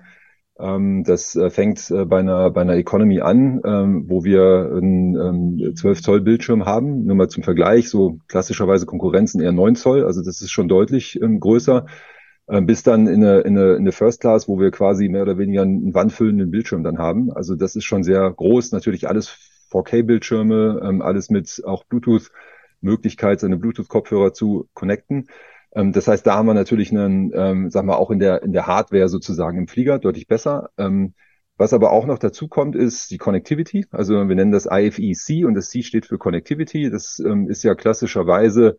Ähm, 0.60 1.04
das 1.04 1.36
äh, 1.36 1.50
fängt 1.50 1.92
äh, 1.92 2.06
bei 2.06 2.20
einer, 2.20 2.50
bei 2.50 2.62
einer 2.62 2.76
Economy 2.76 3.22
an, 3.22 3.62
ähm, 3.64 4.06
wo 4.08 4.24
wir 4.24 4.72
einen 4.76 5.76
12 5.76 6.02
Zoll 6.02 6.22
Bildschirm 6.22 6.66
haben. 6.66 7.06
Nur 7.06 7.16
mal 7.16 7.30
zum 7.30 7.44
Vergleich, 7.44 7.90
so 7.90 8.20
klassischerweise 8.28 8.86
Konkurrenzen 8.86 9.42
eher 9.42 9.52
9 9.52 9.76
Zoll, 9.76 10.04
also 10.04 10.24
das 10.24 10.42
ist 10.42 10.52
schon 10.52 10.68
deutlich 10.68 11.22
ähm, 11.22 11.40
größer. 11.40 11.86
Bis 12.62 12.82
dann 12.82 13.08
in, 13.08 13.26
eine, 13.26 13.42
in 13.42 13.58
eine 13.58 13.92
First 13.92 14.22
Class, 14.22 14.48
wo 14.48 14.58
wir 14.58 14.72
quasi 14.72 15.10
mehr 15.10 15.24
oder 15.24 15.38
weniger 15.38 15.64
einen 15.64 15.94
wandfüllenden 15.94 16.50
Bildschirm 16.50 16.82
dann 16.82 16.98
haben. 16.98 17.30
Also 17.30 17.56
das 17.56 17.76
ist 17.76 17.84
schon 17.84 18.04
sehr 18.04 18.32
groß. 18.32 18.72
Natürlich 18.72 19.10
alles 19.10 19.38
4K-Bildschirme, 19.70 21.02
alles 21.02 21.30
mit 21.30 21.62
auch 21.66 21.84
Bluetooth-Möglichkeit, 21.84 23.42
seine 23.42 23.58
Bluetooth-Kopfhörer 23.58 24.32
zu 24.32 24.70
connecten. 24.74 25.28
Ähm, 25.76 25.94
das 25.94 26.08
heißt, 26.08 26.26
da 26.26 26.36
haben 26.36 26.48
wir 26.48 26.54
natürlich 26.54 26.92
einen, 26.92 27.32
ähm, 27.34 27.70
sagen 27.70 27.88
wir 27.88 27.98
auch 28.00 28.12
in 28.12 28.20
der, 28.20 28.44
in 28.44 28.54
der 28.54 28.68
Hardware 28.68 29.10
sozusagen 29.10 29.58
im 29.58 29.68
Flieger 29.68 30.00
deutlich 30.00 30.28
besser. 30.28 30.70
Ähm, 30.78 31.14
was 31.58 31.74
aber 31.74 31.92
auch 31.92 32.06
noch 32.06 32.20
dazu 32.20 32.48
kommt, 32.48 32.76
ist 32.76 33.10
die 33.10 33.18
Connectivity. 33.18 33.88
Also 33.92 34.14
wir 34.28 34.36
nennen 34.36 34.52
das 34.52 34.68
IFEC 34.70 35.46
und 35.46 35.56
das 35.56 35.70
C 35.70 35.82
steht 35.82 36.06
für 36.06 36.20
Connectivity. 36.20 36.92
Das 36.92 37.20
ähm, 37.20 37.50
ist 37.50 37.64
ja 37.64 37.74
klassischerweise 37.74 38.78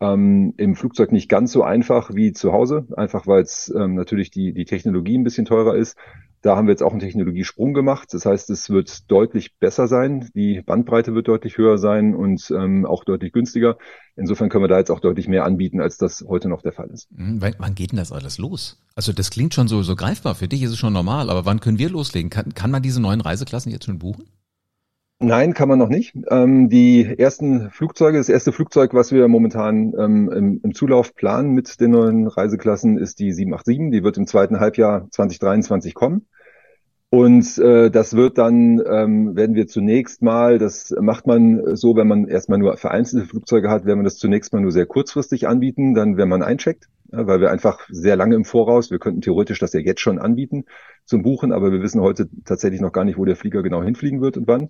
ähm, 0.00 0.54
im 0.56 0.74
Flugzeug 0.74 1.12
nicht 1.12 1.28
ganz 1.28 1.52
so 1.52 1.62
einfach 1.62 2.14
wie 2.14 2.32
zu 2.32 2.52
Hause, 2.52 2.86
einfach 2.96 3.26
weil 3.26 3.42
es 3.42 3.72
ähm, 3.76 3.94
natürlich 3.94 4.30
die, 4.30 4.52
die 4.52 4.64
Technologie 4.64 5.18
ein 5.18 5.24
bisschen 5.24 5.44
teurer 5.44 5.76
ist. 5.76 5.98
Da 6.42 6.56
haben 6.56 6.66
wir 6.66 6.72
jetzt 6.72 6.82
auch 6.82 6.92
einen 6.92 7.00
Technologiesprung 7.00 7.74
gemacht. 7.74 8.08
Das 8.12 8.24
heißt, 8.24 8.50
es 8.50 8.70
wird 8.70 9.10
deutlich 9.10 9.56
besser 9.58 9.88
sein. 9.88 10.30
Die 10.34 10.62
Bandbreite 10.62 11.14
wird 11.14 11.28
deutlich 11.28 11.58
höher 11.58 11.78
sein 11.78 12.14
und 12.14 12.50
ähm, 12.50 12.86
auch 12.86 13.04
deutlich 13.04 13.32
günstiger. 13.32 13.76
Insofern 14.16 14.48
können 14.48 14.64
wir 14.64 14.68
da 14.68 14.78
jetzt 14.78 14.90
auch 14.90 15.00
deutlich 15.00 15.28
mehr 15.28 15.44
anbieten, 15.44 15.80
als 15.80 15.96
das 15.96 16.24
heute 16.26 16.48
noch 16.48 16.62
der 16.62 16.72
Fall 16.72 16.90
ist. 16.90 17.10
Mhm, 17.12 17.40
wann 17.40 17.74
geht 17.74 17.92
denn 17.92 17.98
das 17.98 18.12
alles 18.12 18.38
los? 18.38 18.80
Also 18.94 19.12
das 19.12 19.30
klingt 19.30 19.54
schon 19.54 19.68
so, 19.68 19.82
so 19.82 19.96
greifbar. 19.96 20.34
Für 20.34 20.48
dich 20.48 20.62
ist 20.62 20.70
es 20.70 20.78
schon 20.78 20.92
normal. 20.92 21.30
Aber 21.30 21.44
wann 21.44 21.60
können 21.60 21.78
wir 21.78 21.90
loslegen? 21.90 22.30
Kann, 22.30 22.54
kann 22.54 22.70
man 22.70 22.82
diese 22.82 23.00
neuen 23.00 23.20
Reiseklassen 23.20 23.72
jetzt 23.72 23.84
schon 23.84 23.98
buchen? 23.98 24.24
Nein, 25.20 25.52
kann 25.52 25.68
man 25.68 25.80
noch 25.80 25.88
nicht. 25.88 26.14
Ähm, 26.30 26.68
die 26.68 27.04
ersten 27.18 27.70
Flugzeuge, 27.72 28.18
das 28.18 28.28
erste 28.28 28.52
Flugzeug, 28.52 28.94
was 28.94 29.10
wir 29.10 29.26
momentan 29.26 29.92
ähm, 29.98 30.30
im, 30.30 30.60
im, 30.62 30.74
Zulauf 30.74 31.12
planen 31.12 31.54
mit 31.54 31.80
den 31.80 31.90
neuen 31.90 32.28
Reiseklassen, 32.28 32.98
ist 32.98 33.18
die 33.18 33.32
787. 33.32 33.90
Die 33.90 34.04
wird 34.04 34.16
im 34.16 34.28
zweiten 34.28 34.60
Halbjahr 34.60 35.08
2023 35.10 35.94
kommen. 35.94 36.28
Und 37.10 37.58
äh, 37.58 37.90
das 37.90 38.14
wird 38.14 38.38
dann, 38.38 38.80
ähm, 38.86 39.34
werden 39.34 39.56
wir 39.56 39.66
zunächst 39.66 40.22
mal, 40.22 40.58
das 40.58 40.94
macht 41.00 41.26
man 41.26 41.74
so, 41.74 41.96
wenn 41.96 42.06
man 42.06 42.28
erstmal 42.28 42.58
nur 42.58 42.76
vereinzelte 42.76 43.26
Flugzeuge 43.26 43.70
hat, 43.70 43.86
werden 43.86 44.00
wir 44.00 44.04
das 44.04 44.18
zunächst 44.18 44.52
mal 44.52 44.60
nur 44.60 44.72
sehr 44.72 44.86
kurzfristig 44.86 45.48
anbieten, 45.48 45.94
dann 45.94 46.18
wenn 46.18 46.28
man 46.28 46.42
eincheckt, 46.42 46.88
ja, 47.10 47.26
weil 47.26 47.40
wir 47.40 47.50
einfach 47.50 47.88
sehr 47.90 48.16
lange 48.16 48.34
im 48.34 48.44
Voraus, 48.44 48.90
wir 48.90 48.98
könnten 48.98 49.22
theoretisch 49.22 49.58
das 49.58 49.72
ja 49.72 49.80
jetzt 49.80 50.02
schon 50.02 50.18
anbieten 50.18 50.66
zum 51.06 51.22
Buchen, 51.22 51.50
aber 51.50 51.72
wir 51.72 51.80
wissen 51.80 52.02
heute 52.02 52.28
tatsächlich 52.44 52.82
noch 52.82 52.92
gar 52.92 53.04
nicht, 53.04 53.16
wo 53.16 53.24
der 53.24 53.36
Flieger 53.36 53.62
genau 53.62 53.82
hinfliegen 53.82 54.20
wird 54.20 54.36
und 54.36 54.46
wann. 54.46 54.68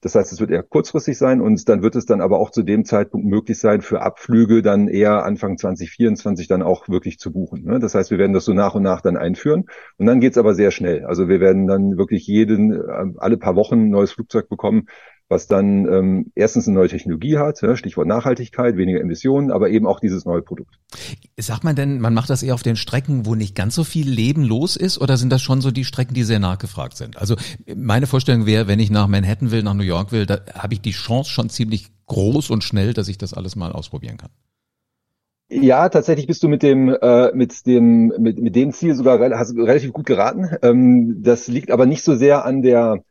Das 0.00 0.14
heißt, 0.14 0.32
es 0.32 0.40
wird 0.40 0.50
eher 0.50 0.62
kurzfristig 0.62 1.16
sein 1.16 1.40
und 1.40 1.68
dann 1.68 1.82
wird 1.82 1.96
es 1.96 2.06
dann 2.06 2.20
aber 2.20 2.38
auch 2.38 2.50
zu 2.50 2.62
dem 2.62 2.84
Zeitpunkt 2.84 3.26
möglich 3.26 3.58
sein, 3.58 3.80
für 3.80 4.02
Abflüge 4.02 4.62
dann 4.62 4.88
eher 4.88 5.24
Anfang 5.24 5.56
2024 5.56 6.48
dann 6.48 6.62
auch 6.62 6.88
wirklich 6.88 7.18
zu 7.18 7.32
buchen. 7.32 7.64
Ne? 7.64 7.78
Das 7.78 7.94
heißt, 7.94 8.10
wir 8.10 8.18
werden 8.18 8.32
das 8.32 8.44
so 8.44 8.52
nach 8.52 8.74
und 8.74 8.82
nach 8.82 9.00
dann 9.00 9.16
einführen 9.16 9.64
und 9.96 10.06
dann 10.06 10.20
geht's 10.20 10.38
aber 10.38 10.54
sehr 10.54 10.70
schnell. 10.70 11.04
Also 11.06 11.28
wir 11.28 11.40
werden 11.40 11.66
dann 11.66 11.96
wirklich 11.96 12.26
jeden, 12.26 12.72
äh, 12.72 13.12
alle 13.16 13.38
paar 13.38 13.56
Wochen 13.56 13.86
ein 13.86 13.90
neues 13.90 14.12
Flugzeug 14.12 14.48
bekommen, 14.48 14.86
was 15.28 15.48
dann 15.48 15.86
ähm, 15.92 16.32
erstens 16.34 16.68
eine 16.68 16.76
neue 16.76 16.88
Technologie 16.88 17.38
hat, 17.38 17.60
ja, 17.62 17.76
Stichwort 17.76 18.06
Nachhaltigkeit, 18.06 18.76
weniger 18.76 19.00
Emissionen, 19.00 19.50
aber 19.50 19.70
eben 19.70 19.86
auch 19.86 19.98
dieses 19.98 20.24
neue 20.24 20.42
Produkt. 20.42 20.78
Sagt 21.36 21.64
man 21.64 21.74
denn, 21.74 22.00
man 22.00 22.14
macht 22.14 22.30
das 22.30 22.42
eher 22.42 22.54
auf 22.54 22.62
den 22.62 22.76
Strecken, 22.76 23.26
wo 23.26 23.34
nicht 23.34 23.54
ganz 23.54 23.74
so 23.74 23.84
viel 23.84 24.08
Leben 24.08 24.44
los 24.44 24.76
ist, 24.76 24.98
oder 24.98 25.16
sind 25.16 25.32
das 25.32 25.42
schon 25.42 25.60
so 25.60 25.70
die 25.70 25.84
Strecken, 25.84 26.14
die 26.14 26.22
sehr 26.22 26.38
nachgefragt 26.38 26.96
sind? 26.96 27.16
Also 27.16 27.36
meine 27.74 28.06
Vorstellung 28.06 28.46
wäre, 28.46 28.68
wenn 28.68 28.78
ich 28.78 28.90
nach 28.90 29.08
Manhattan 29.08 29.50
will, 29.50 29.62
nach 29.62 29.74
New 29.74 29.82
York 29.82 30.12
will, 30.12 30.26
da 30.26 30.40
habe 30.54 30.74
ich 30.74 30.80
die 30.80 30.92
Chance 30.92 31.30
schon 31.30 31.50
ziemlich 31.50 31.88
groß 32.06 32.50
und 32.50 32.62
schnell, 32.62 32.92
dass 32.92 33.08
ich 33.08 33.18
das 33.18 33.34
alles 33.34 33.56
mal 33.56 33.72
ausprobieren 33.72 34.16
kann. 34.16 34.30
Ja, 35.48 35.88
tatsächlich 35.88 36.26
bist 36.26 36.42
du 36.42 36.48
mit 36.48 36.62
dem 36.64 36.88
äh, 36.88 37.32
mit 37.32 37.66
dem 37.66 38.12
mit, 38.18 38.38
mit 38.38 38.56
dem 38.56 38.72
Ziel 38.72 38.96
sogar 38.96 39.20
hast 39.38 39.54
relativ 39.56 39.92
gut 39.92 40.06
geraten. 40.06 40.50
Ähm, 40.62 41.22
das 41.22 41.46
liegt 41.46 41.70
aber 41.70 41.86
nicht 41.86 42.02
so 42.02 42.16
sehr 42.16 42.44
an 42.44 42.62
der 42.62 43.04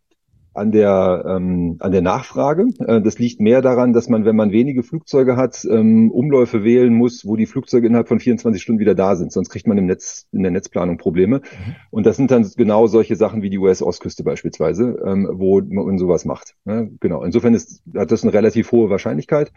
an 0.56 0.72
der, 0.72 1.26
ähm, 1.28 1.78
an 1.80 1.92
der 1.92 2.02
Nachfrage. 2.02 2.68
Äh, 2.80 3.02
das 3.02 3.20
liegt 3.20 3.42
mehr 3.42 3.62
daran, 3.62 3.94
dass 3.94 4.10
man, 4.10 4.26
wenn 4.26 4.36
man 4.36 4.52
wenige 4.52 4.84
Flugzeuge 4.84 5.36
hat, 5.36 5.66
ähm, 5.70 6.12
Umläufe 6.12 6.64
wählen 6.64 6.94
muss, 6.94 7.26
wo 7.26 7.36
die 7.36 7.46
Flugzeuge 7.46 7.88
innerhalb 7.88 8.08
von 8.08 8.20
24 8.20 8.62
Stunden 8.62 8.80
wieder 8.80 8.96
da 8.96 9.16
sind. 9.16 9.32
Sonst 9.32 9.50
kriegt 9.50 9.68
man 9.68 9.78
im 9.78 9.86
Netz, 9.86 10.28
in 10.32 10.44
der 10.44 10.52
Netzplanung 10.52 10.98
Probleme. 10.98 11.38
Mhm. 11.38 11.76
Und 11.92 12.06
das 12.06 12.18
sind 12.18 12.32
dann 12.32 12.50
genau 12.56 12.88
solche 12.88 13.16
Sachen 13.16 13.42
wie 13.42 13.50
die 13.50 13.58
US-Ostküste 13.58 14.24
beispielsweise, 14.24 14.98
ähm, 15.06 15.30
wo 15.32 15.62
man 15.62 15.98
sowas 15.98 16.26
macht. 16.26 16.56
Ja, 16.66 16.88
genau. 17.00 17.24
Insofern 17.24 17.54
ist, 17.54 17.84
hat 17.96 18.12
das 18.12 18.24
eine 18.24 18.34
relativ 18.34 18.72
hohe 18.72 18.90
Wahrscheinlichkeit. 18.90 19.52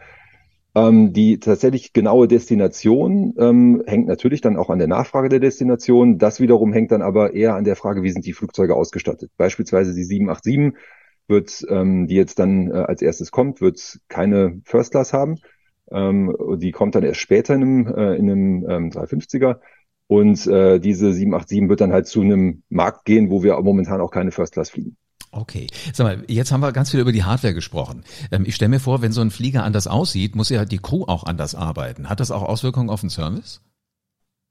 Ähm, 0.75 1.13
die 1.13 1.39
tatsächlich 1.39 1.93
genaue 1.93 2.27
Destination 2.27 3.33
ähm, 3.39 3.83
hängt 3.87 4.07
natürlich 4.07 4.41
dann 4.41 4.55
auch 4.55 4.69
an 4.69 4.77
der 4.77 4.87
Nachfrage 4.87 5.29
der 5.29 5.39
Destination. 5.39 6.19
Das 6.19 6.39
wiederum 6.39 6.73
hängt 6.73 6.91
dann 6.91 7.01
aber 7.01 7.33
eher 7.33 7.55
an 7.55 7.63
der 7.63 7.75
Frage, 7.75 8.03
wie 8.03 8.11
sind 8.11 8.25
die 8.25 8.33
Flugzeuge 8.33 8.75
ausgestattet. 8.75 9.31
Beispielsweise 9.37 9.95
die 9.95 10.03
787 10.03 10.79
wird, 11.27 11.65
ähm, 11.69 12.07
die 12.07 12.15
jetzt 12.15 12.39
dann 12.39 12.69
äh, 12.69 12.75
als 12.75 13.01
erstes 13.01 13.31
kommt, 13.31 13.61
wird 13.61 13.99
keine 14.09 14.61
First 14.65 14.91
Class 14.91 15.11
haben. 15.13 15.37
Ähm, 15.91 16.35
die 16.57 16.71
kommt 16.71 16.95
dann 16.95 17.03
erst 17.03 17.19
später 17.19 17.55
in 17.55 17.61
einem, 17.63 17.87
äh, 17.87 18.15
in 18.15 18.29
einem 18.29 18.69
ähm, 18.69 18.89
350er. 18.91 19.59
Und 20.07 20.45
äh, 20.47 20.79
diese 20.79 21.13
787 21.13 21.69
wird 21.69 21.81
dann 21.81 21.93
halt 21.93 22.07
zu 22.07 22.21
einem 22.21 22.63
Markt 22.69 23.05
gehen, 23.05 23.29
wo 23.29 23.43
wir 23.43 23.59
momentan 23.61 24.01
auch 24.01 24.11
keine 24.11 24.31
First 24.31 24.53
Class 24.53 24.71
fliegen. 24.71 24.97
Okay. 25.31 25.67
Sag 25.93 26.05
mal, 26.05 26.23
jetzt 26.27 26.51
haben 26.51 26.61
wir 26.61 26.71
ganz 26.71 26.91
viel 26.91 26.99
über 26.99 27.11
die 27.11 27.23
Hardware 27.23 27.53
gesprochen. 27.53 28.03
Ähm, 28.31 28.45
ich 28.45 28.55
stelle 28.55 28.69
mir 28.69 28.79
vor, 28.79 29.01
wenn 29.01 29.11
so 29.11 29.21
ein 29.21 29.31
Flieger 29.31 29.63
anders 29.63 29.87
aussieht, 29.87 30.35
muss 30.35 30.49
ja 30.49 30.65
die 30.65 30.79
Crew 30.79 31.03
auch 31.07 31.23
anders 31.23 31.55
arbeiten. 31.55 32.09
Hat 32.09 32.19
das 32.19 32.31
auch 32.31 32.43
Auswirkungen 32.43 32.89
auf 32.89 33.01
den 33.01 33.09
Service? 33.09 33.61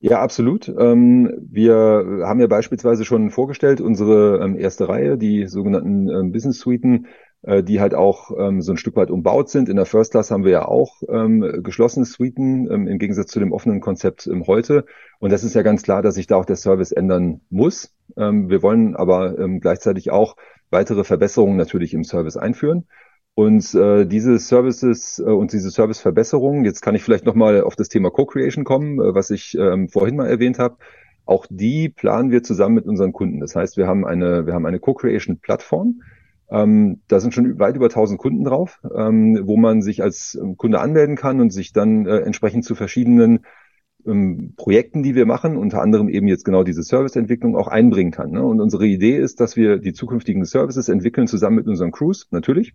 Ja, 0.00 0.20
absolut. 0.20 0.68
Ähm, 0.68 1.32
wir 1.40 2.22
haben 2.24 2.38
ja 2.38 2.46
beispielsweise 2.46 3.04
schon 3.04 3.30
vorgestellt, 3.30 3.80
unsere 3.80 4.38
ähm, 4.44 4.56
erste 4.56 4.88
Reihe, 4.88 5.18
die 5.18 5.48
sogenannten 5.48 6.30
Business 6.30 6.60
Suiten, 6.60 7.08
äh, 7.42 7.64
die 7.64 7.80
halt 7.80 7.94
auch 7.94 8.28
so 8.28 8.72
ein 8.72 8.76
Stück 8.76 8.94
weit 8.94 9.10
umbaut 9.10 9.48
sind. 9.50 9.68
In 9.68 9.74
der 9.74 9.86
First 9.86 10.12
Class 10.12 10.30
haben 10.30 10.44
wir 10.44 10.52
ja 10.52 10.66
auch 10.66 11.00
geschlossene 11.00 12.04
Suiten, 12.04 12.68
im 12.68 12.98
Gegensatz 12.98 13.30
zu 13.32 13.40
dem 13.40 13.52
offenen 13.52 13.80
Konzept 13.80 14.28
heute. 14.46 14.84
Und 15.18 15.32
das 15.32 15.42
ist 15.42 15.54
ja 15.54 15.62
ganz 15.62 15.82
klar, 15.82 16.02
dass 16.02 16.14
sich 16.14 16.28
da 16.28 16.36
auch 16.36 16.44
der 16.44 16.56
Service 16.56 16.92
ändern 16.92 17.40
muss. 17.50 17.94
wir 18.16 18.62
wollen 18.62 18.96
aber 18.96 19.36
gleichzeitig 19.60 20.10
auch 20.10 20.36
weitere 20.70 21.04
Verbesserungen 21.04 21.56
natürlich 21.56 21.94
im 21.94 22.04
Service 22.04 22.36
einführen. 22.36 22.86
Und 23.34 23.72
äh, 23.74 24.04
diese 24.04 24.38
Services 24.38 25.20
äh, 25.20 25.30
und 25.30 25.52
diese 25.52 25.70
Serviceverbesserungen, 25.70 26.64
jetzt 26.64 26.80
kann 26.82 26.96
ich 26.96 27.04
vielleicht 27.04 27.24
nochmal 27.24 27.60
auf 27.62 27.76
das 27.76 27.88
Thema 27.88 28.10
Co-Creation 28.10 28.64
kommen, 28.64 28.98
äh, 29.00 29.14
was 29.14 29.30
ich 29.30 29.56
ähm, 29.56 29.88
vorhin 29.88 30.16
mal 30.16 30.28
erwähnt 30.28 30.58
habe. 30.58 30.78
Auch 31.24 31.46
die 31.48 31.88
planen 31.88 32.30
wir 32.32 32.42
zusammen 32.42 32.74
mit 32.74 32.86
unseren 32.86 33.12
Kunden. 33.12 33.38
Das 33.38 33.54
heißt, 33.54 33.76
wir 33.76 33.86
haben 33.86 34.04
eine, 34.04 34.46
wir 34.46 34.54
haben 34.54 34.66
eine 34.66 34.80
Co-Creation-Plattform. 34.80 36.02
Ähm, 36.50 37.02
da 37.06 37.20
sind 37.20 37.32
schon 37.32 37.58
weit 37.60 37.76
über 37.76 37.86
1000 37.86 38.18
Kunden 38.18 38.42
drauf, 38.42 38.80
ähm, 38.92 39.38
wo 39.44 39.56
man 39.56 39.82
sich 39.82 40.02
als 40.02 40.36
Kunde 40.56 40.80
anmelden 40.80 41.14
kann 41.14 41.40
und 41.40 41.50
sich 41.50 41.72
dann 41.72 42.06
äh, 42.06 42.18
entsprechend 42.20 42.64
zu 42.64 42.74
verschiedenen 42.74 43.44
ähm, 44.06 44.54
Projekten, 44.56 45.02
die 45.02 45.14
wir 45.14 45.26
machen, 45.26 45.56
unter 45.56 45.82
anderem 45.82 46.08
eben 46.08 46.28
jetzt 46.28 46.44
genau 46.44 46.62
diese 46.62 46.82
Serviceentwicklung 46.82 47.56
auch 47.56 47.68
einbringen 47.68 48.12
kann. 48.12 48.30
Ne? 48.30 48.44
Und 48.44 48.60
unsere 48.60 48.86
Idee 48.86 49.16
ist, 49.18 49.40
dass 49.40 49.56
wir 49.56 49.78
die 49.78 49.92
zukünftigen 49.92 50.44
Services 50.44 50.88
entwickeln 50.88 51.26
zusammen 51.26 51.56
mit 51.56 51.66
unseren 51.66 51.92
Crews, 51.92 52.26
natürlich, 52.30 52.74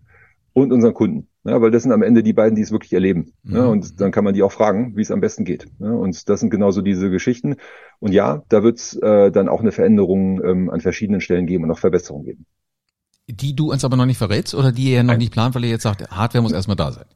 und 0.54 0.72
unseren 0.72 0.94
Kunden. 0.94 1.28
Ja, 1.44 1.60
weil 1.60 1.70
das 1.70 1.82
sind 1.82 1.92
am 1.92 2.02
Ende 2.02 2.22
die 2.22 2.32
beiden, 2.32 2.54
die 2.54 2.62
es 2.62 2.70
wirklich 2.70 2.92
erleben. 2.92 3.32
Mhm. 3.42 3.56
Ja, 3.56 3.66
und 3.66 4.00
dann 4.00 4.12
kann 4.12 4.24
man 4.24 4.32
die 4.32 4.42
auch 4.42 4.52
fragen, 4.52 4.96
wie 4.96 5.02
es 5.02 5.10
am 5.10 5.20
besten 5.20 5.44
geht. 5.44 5.66
Ja, 5.80 5.90
und 5.90 6.28
das 6.28 6.40
sind 6.40 6.50
genauso 6.50 6.80
diese 6.80 7.10
Geschichten. 7.10 7.56
Und 7.98 8.12
ja, 8.12 8.42
da 8.48 8.62
wird 8.62 8.78
es 8.78 8.94
äh, 8.96 9.30
dann 9.30 9.48
auch 9.48 9.60
eine 9.60 9.72
Veränderung 9.72 10.42
ähm, 10.42 10.70
an 10.70 10.80
verschiedenen 10.80 11.20
Stellen 11.20 11.46
geben 11.46 11.64
und 11.64 11.70
auch 11.70 11.78
Verbesserungen 11.78 12.24
geben. 12.24 12.46
Die 13.26 13.56
du 13.56 13.72
uns 13.72 13.84
aber 13.84 13.96
noch 13.96 14.06
nicht 14.06 14.18
verrätst 14.18 14.54
oder 14.54 14.70
die 14.70 14.92
ihr 14.92 15.02
noch 15.02 15.16
nicht 15.16 15.32
plant, 15.32 15.54
weil 15.54 15.64
ihr 15.64 15.70
jetzt 15.70 15.82
sagt, 15.82 16.08
Hardware 16.10 16.42
muss 16.42 16.52
erstmal 16.52 16.76
da 16.76 16.92
sein? 16.92 17.06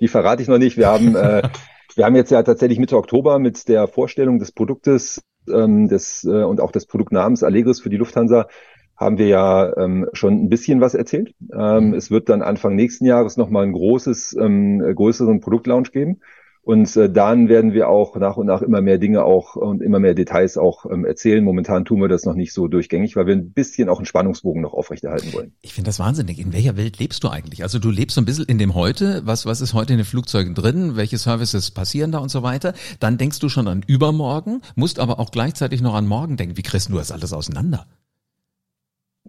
Die 0.00 0.08
verrate 0.08 0.42
ich 0.42 0.48
noch 0.48 0.58
nicht. 0.58 0.76
Wir 0.76 0.86
haben 0.86 1.16
äh, 1.16 1.48
Wir 1.96 2.04
haben 2.04 2.14
jetzt 2.14 2.30
ja 2.30 2.42
tatsächlich 2.42 2.78
Mitte 2.78 2.98
Oktober 2.98 3.38
mit 3.38 3.68
der 3.68 3.88
Vorstellung 3.88 4.38
des 4.38 4.52
Produktes 4.52 5.22
ähm, 5.48 5.88
des, 5.88 6.24
äh, 6.24 6.42
und 6.42 6.60
auch 6.60 6.70
des 6.70 6.84
Produktnamens 6.84 7.42
Allegris 7.42 7.80
für 7.80 7.88
die 7.88 7.96
Lufthansa 7.96 8.48
haben 8.96 9.16
wir 9.16 9.28
ja 9.28 9.74
ähm, 9.78 10.06
schon 10.12 10.34
ein 10.34 10.48
bisschen 10.50 10.82
was 10.82 10.94
erzählt. 10.94 11.34
Ähm, 11.52 11.94
es 11.94 12.10
wird 12.10 12.28
dann 12.28 12.42
Anfang 12.42 12.74
nächsten 12.74 13.06
Jahres 13.06 13.38
nochmal 13.38 13.64
ein 13.64 13.72
großes, 13.72 14.36
ähm, 14.38 14.78
größeren 14.78 15.40
Produktlaunch 15.40 15.90
geben. 15.90 16.20
Und 16.66 16.96
äh, 16.96 17.08
dann 17.08 17.48
werden 17.48 17.74
wir 17.74 17.88
auch 17.88 18.16
nach 18.16 18.36
und 18.36 18.46
nach 18.46 18.60
immer 18.60 18.80
mehr 18.80 18.98
Dinge 18.98 19.22
auch 19.22 19.54
und 19.54 19.80
immer 19.80 20.00
mehr 20.00 20.14
Details 20.14 20.58
auch 20.58 20.84
ähm, 20.90 21.04
erzählen. 21.04 21.44
Momentan 21.44 21.84
tun 21.84 22.00
wir 22.00 22.08
das 22.08 22.24
noch 22.24 22.34
nicht 22.34 22.52
so 22.52 22.66
durchgängig, 22.66 23.14
weil 23.14 23.28
wir 23.28 23.36
ein 23.36 23.52
bisschen 23.52 23.88
auch 23.88 23.98
einen 23.98 24.04
Spannungsbogen 24.04 24.62
noch 24.62 24.74
aufrechterhalten 24.74 25.32
wollen. 25.32 25.52
Ich 25.62 25.74
finde 25.74 25.90
das 25.90 26.00
wahnsinnig. 26.00 26.40
In 26.40 26.52
welcher 26.52 26.76
Welt 26.76 26.98
lebst 26.98 27.22
du 27.22 27.28
eigentlich? 27.28 27.62
Also 27.62 27.78
du 27.78 27.88
lebst 27.88 28.16
so 28.16 28.20
ein 28.20 28.24
bisschen 28.24 28.46
in 28.46 28.58
dem 28.58 28.74
Heute. 28.74 29.22
Was, 29.24 29.46
was 29.46 29.60
ist 29.60 29.74
heute 29.74 29.92
in 29.92 30.00
den 30.00 30.06
Flugzeugen 30.06 30.56
drin? 30.56 30.96
Welche 30.96 31.18
Services 31.18 31.70
passieren 31.70 32.10
da 32.10 32.18
und 32.18 32.32
so 32.32 32.42
weiter? 32.42 32.74
Dann 32.98 33.16
denkst 33.16 33.38
du 33.38 33.48
schon 33.48 33.68
an 33.68 33.84
übermorgen, 33.86 34.60
musst 34.74 34.98
aber 34.98 35.20
auch 35.20 35.30
gleichzeitig 35.30 35.82
noch 35.82 35.94
an 35.94 36.08
morgen 36.08 36.36
denken. 36.36 36.56
Wie 36.56 36.62
kriegst 36.62 36.88
du 36.88 36.96
das 36.96 37.12
alles 37.12 37.32
auseinander? 37.32 37.86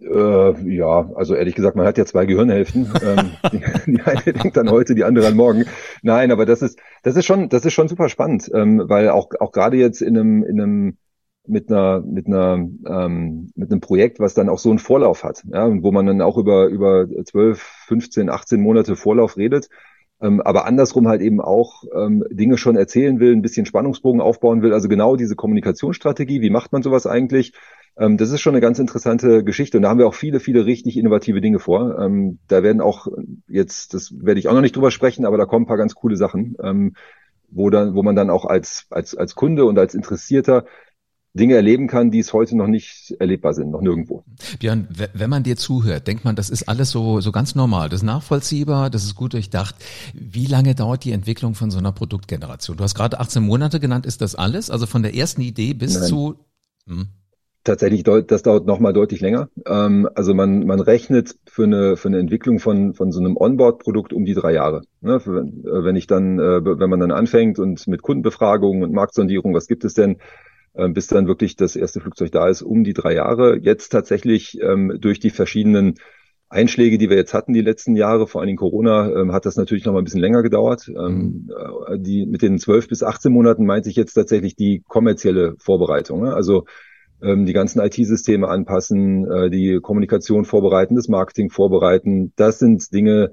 Äh, 0.02 0.74
ja, 0.74 1.10
also 1.14 1.34
ehrlich 1.34 1.54
gesagt, 1.54 1.76
man 1.76 1.86
hat 1.86 1.98
ja 1.98 2.04
zwei 2.04 2.26
Gehirnhälften. 2.26 2.90
ähm, 3.02 3.30
die, 3.52 3.92
die, 3.92 4.00
eine 4.02 4.32
denkt 4.32 4.58
an 4.58 4.70
heute, 4.70 4.94
die 4.94 5.04
andere 5.04 5.26
an 5.26 5.36
morgen. 5.36 5.64
Nein, 6.02 6.30
aber 6.30 6.46
das 6.46 6.62
ist, 6.62 6.78
das 7.02 7.16
ist 7.16 7.26
schon, 7.26 7.48
das 7.48 7.64
ist 7.64 7.72
schon 7.72 7.88
super 7.88 8.08
spannend, 8.08 8.50
ähm, 8.54 8.82
weil 8.86 9.10
auch, 9.10 9.30
auch 9.40 9.52
gerade 9.52 9.76
jetzt 9.76 10.02
in 10.02 10.16
einem, 10.16 10.44
in 10.44 10.60
einem 10.60 10.96
mit 11.48 11.70
einer 11.70 12.02
mit 12.02 12.26
einer 12.26 12.68
ähm, 12.86 13.50
mit 13.54 13.70
einem 13.70 13.80
Projekt, 13.80 14.20
was 14.20 14.34
dann 14.34 14.50
auch 14.50 14.58
so 14.58 14.68
einen 14.68 14.78
Vorlauf 14.78 15.24
hat, 15.24 15.42
ja, 15.50 15.64
und 15.64 15.82
wo 15.82 15.92
man 15.92 16.04
dann 16.04 16.20
auch 16.20 16.36
über 16.36 16.66
über 16.66 17.06
12, 17.24 17.58
15, 17.86 18.28
18 18.28 18.60
Monate 18.60 18.96
Vorlauf 18.96 19.38
redet, 19.38 19.70
ähm, 20.20 20.40
aber 20.42 20.66
andersrum 20.66 21.08
halt 21.08 21.22
eben 21.22 21.40
auch 21.40 21.84
ähm, 21.94 22.24
Dinge 22.30 22.58
schon 22.58 22.76
erzählen 22.76 23.18
will, 23.18 23.32
ein 23.32 23.42
bisschen 23.42 23.66
Spannungsbogen 23.66 24.20
aufbauen 24.20 24.62
will, 24.62 24.72
also 24.72 24.88
genau 24.88 25.16
diese 25.16 25.36
Kommunikationsstrategie, 25.36 26.42
wie 26.42 26.50
macht 26.50 26.72
man 26.72 26.82
sowas 26.82 27.06
eigentlich? 27.06 27.52
Ähm, 27.98 28.16
das 28.16 28.30
ist 28.30 28.40
schon 28.40 28.54
eine 28.54 28.60
ganz 28.60 28.78
interessante 28.78 29.42
Geschichte 29.42 29.76
und 29.76 29.82
da 29.82 29.88
haben 29.88 29.98
wir 29.98 30.06
auch 30.06 30.14
viele, 30.14 30.40
viele 30.40 30.64
richtig 30.64 30.96
innovative 30.96 31.40
Dinge 31.40 31.58
vor. 31.58 31.98
Ähm, 31.98 32.38
da 32.46 32.62
werden 32.62 32.80
auch 32.80 33.08
jetzt, 33.48 33.92
das 33.92 34.12
werde 34.20 34.38
ich 34.38 34.48
auch 34.48 34.54
noch 34.54 34.60
nicht 34.60 34.76
drüber 34.76 34.90
sprechen, 34.90 35.24
aber 35.26 35.36
da 35.36 35.46
kommen 35.46 35.64
ein 35.64 35.68
paar 35.68 35.76
ganz 35.76 35.94
coole 35.94 36.16
Sachen, 36.16 36.56
ähm, 36.62 36.94
wo 37.50 37.70
dann, 37.70 37.94
wo 37.94 38.02
man 38.02 38.14
dann 38.14 38.30
auch 38.30 38.44
als, 38.44 38.86
als, 38.90 39.16
als 39.16 39.34
Kunde 39.34 39.64
und 39.64 39.78
als 39.78 39.94
Interessierter 39.94 40.64
Dinge 41.34 41.54
erleben 41.54 41.88
kann, 41.88 42.10
die 42.10 42.20
es 42.20 42.32
heute 42.32 42.56
noch 42.56 42.66
nicht 42.66 43.14
erlebbar 43.18 43.52
sind, 43.52 43.70
noch 43.70 43.80
nirgendwo. 43.80 44.24
Björn, 44.58 44.88
wenn 45.12 45.30
man 45.30 45.42
dir 45.42 45.56
zuhört, 45.56 46.06
denkt 46.06 46.24
man, 46.24 46.36
das 46.36 46.50
ist 46.50 46.68
alles 46.68 46.90
so, 46.90 47.20
so 47.20 47.32
ganz 47.32 47.54
normal, 47.54 47.88
das 47.88 48.00
ist 48.00 48.06
nachvollziehbar, 48.06 48.90
das 48.90 49.04
ist 49.04 49.14
gut 49.14 49.34
durchdacht. 49.34 49.74
Wie 50.14 50.46
lange 50.46 50.74
dauert 50.74 51.04
die 51.04 51.12
Entwicklung 51.12 51.54
von 51.54 51.70
so 51.70 51.78
einer 51.78 51.92
Produktgeneration? 51.92 52.76
Du 52.76 52.84
hast 52.84 52.94
gerade 52.94 53.20
18 53.20 53.42
Monate 53.42 53.78
genannt, 53.78 54.06
ist 54.06 54.20
das 54.20 54.34
alles? 54.34 54.70
Also 54.70 54.86
von 54.86 55.02
der 55.02 55.14
ersten 55.14 55.42
Idee 55.42 55.74
bis 55.74 55.94
Nein. 55.98 56.08
zu, 56.08 56.36
hm 56.86 57.08
tatsächlich, 57.64 58.02
das 58.02 58.42
dauert 58.42 58.66
nochmal 58.66 58.92
deutlich 58.92 59.20
länger. 59.20 59.48
Ähm, 59.66 60.08
also 60.14 60.34
man, 60.34 60.66
man 60.66 60.80
rechnet 60.80 61.36
für 61.46 61.64
eine, 61.64 61.96
für 61.96 62.08
eine 62.08 62.18
Entwicklung 62.18 62.58
von, 62.58 62.94
von 62.94 63.12
so 63.12 63.20
einem 63.20 63.36
Onboard-Produkt 63.36 64.12
um 64.12 64.24
die 64.24 64.34
drei 64.34 64.52
Jahre. 64.52 64.82
Ne? 65.00 65.14
Äh, 65.14 65.84
wenn 65.84 65.96
ich 65.96 66.06
dann, 66.06 66.38
äh, 66.38 66.64
wenn 66.64 66.90
man 66.90 67.00
dann 67.00 67.12
anfängt 67.12 67.58
und 67.58 67.86
mit 67.86 68.02
Kundenbefragungen 68.02 68.82
und 68.82 68.92
Marktsondierung, 68.92 69.54
was 69.54 69.66
gibt 69.66 69.84
es 69.84 69.94
denn, 69.94 70.18
äh, 70.74 70.88
bis 70.88 71.06
dann 71.08 71.26
wirklich 71.26 71.56
das 71.56 71.76
erste 71.76 72.00
Flugzeug 72.00 72.32
da 72.32 72.48
ist, 72.48 72.62
um 72.62 72.84
die 72.84 72.94
drei 72.94 73.14
Jahre. 73.14 73.58
Jetzt 73.58 73.90
tatsächlich 73.90 74.58
ähm, 74.62 74.96
durch 75.00 75.20
die 75.20 75.30
verschiedenen 75.30 75.94
Einschläge, 76.50 76.96
die 76.96 77.10
wir 77.10 77.16
jetzt 77.16 77.34
hatten 77.34 77.52
die 77.52 77.60
letzten 77.60 77.94
Jahre, 77.94 78.26
vor 78.26 78.40
allen 78.40 78.46
Dingen 78.46 78.58
Corona, 78.58 79.12
ähm, 79.12 79.32
hat 79.32 79.44
das 79.44 79.56
natürlich 79.56 79.84
noch 79.84 79.92
mal 79.92 79.98
ein 79.98 80.04
bisschen 80.04 80.20
länger 80.20 80.42
gedauert. 80.42 80.88
Ähm, 80.88 81.48
mhm. 81.48 81.50
äh, 81.86 81.98
die 81.98 82.26
mit 82.26 82.42
den 82.42 82.58
zwölf 82.58 82.88
bis 82.88 83.02
18 83.02 83.32
Monaten 83.32 83.66
meinte 83.66 83.90
ich 83.90 83.96
jetzt 83.96 84.14
tatsächlich 84.14 84.56
die 84.56 84.82
kommerzielle 84.86 85.56
Vorbereitung. 85.58 86.22
Ne? 86.22 86.34
Also 86.34 86.60
ähm, 86.60 86.66
die 87.20 87.52
ganzen 87.52 87.80
IT-Systeme 87.80 88.48
anpassen, 88.48 89.30
äh, 89.30 89.50
die 89.50 89.80
Kommunikation 89.82 90.44
vorbereiten, 90.44 90.94
das 90.94 91.08
Marketing 91.08 91.50
vorbereiten. 91.50 92.32
Das 92.36 92.58
sind 92.58 92.92
Dinge, 92.92 93.32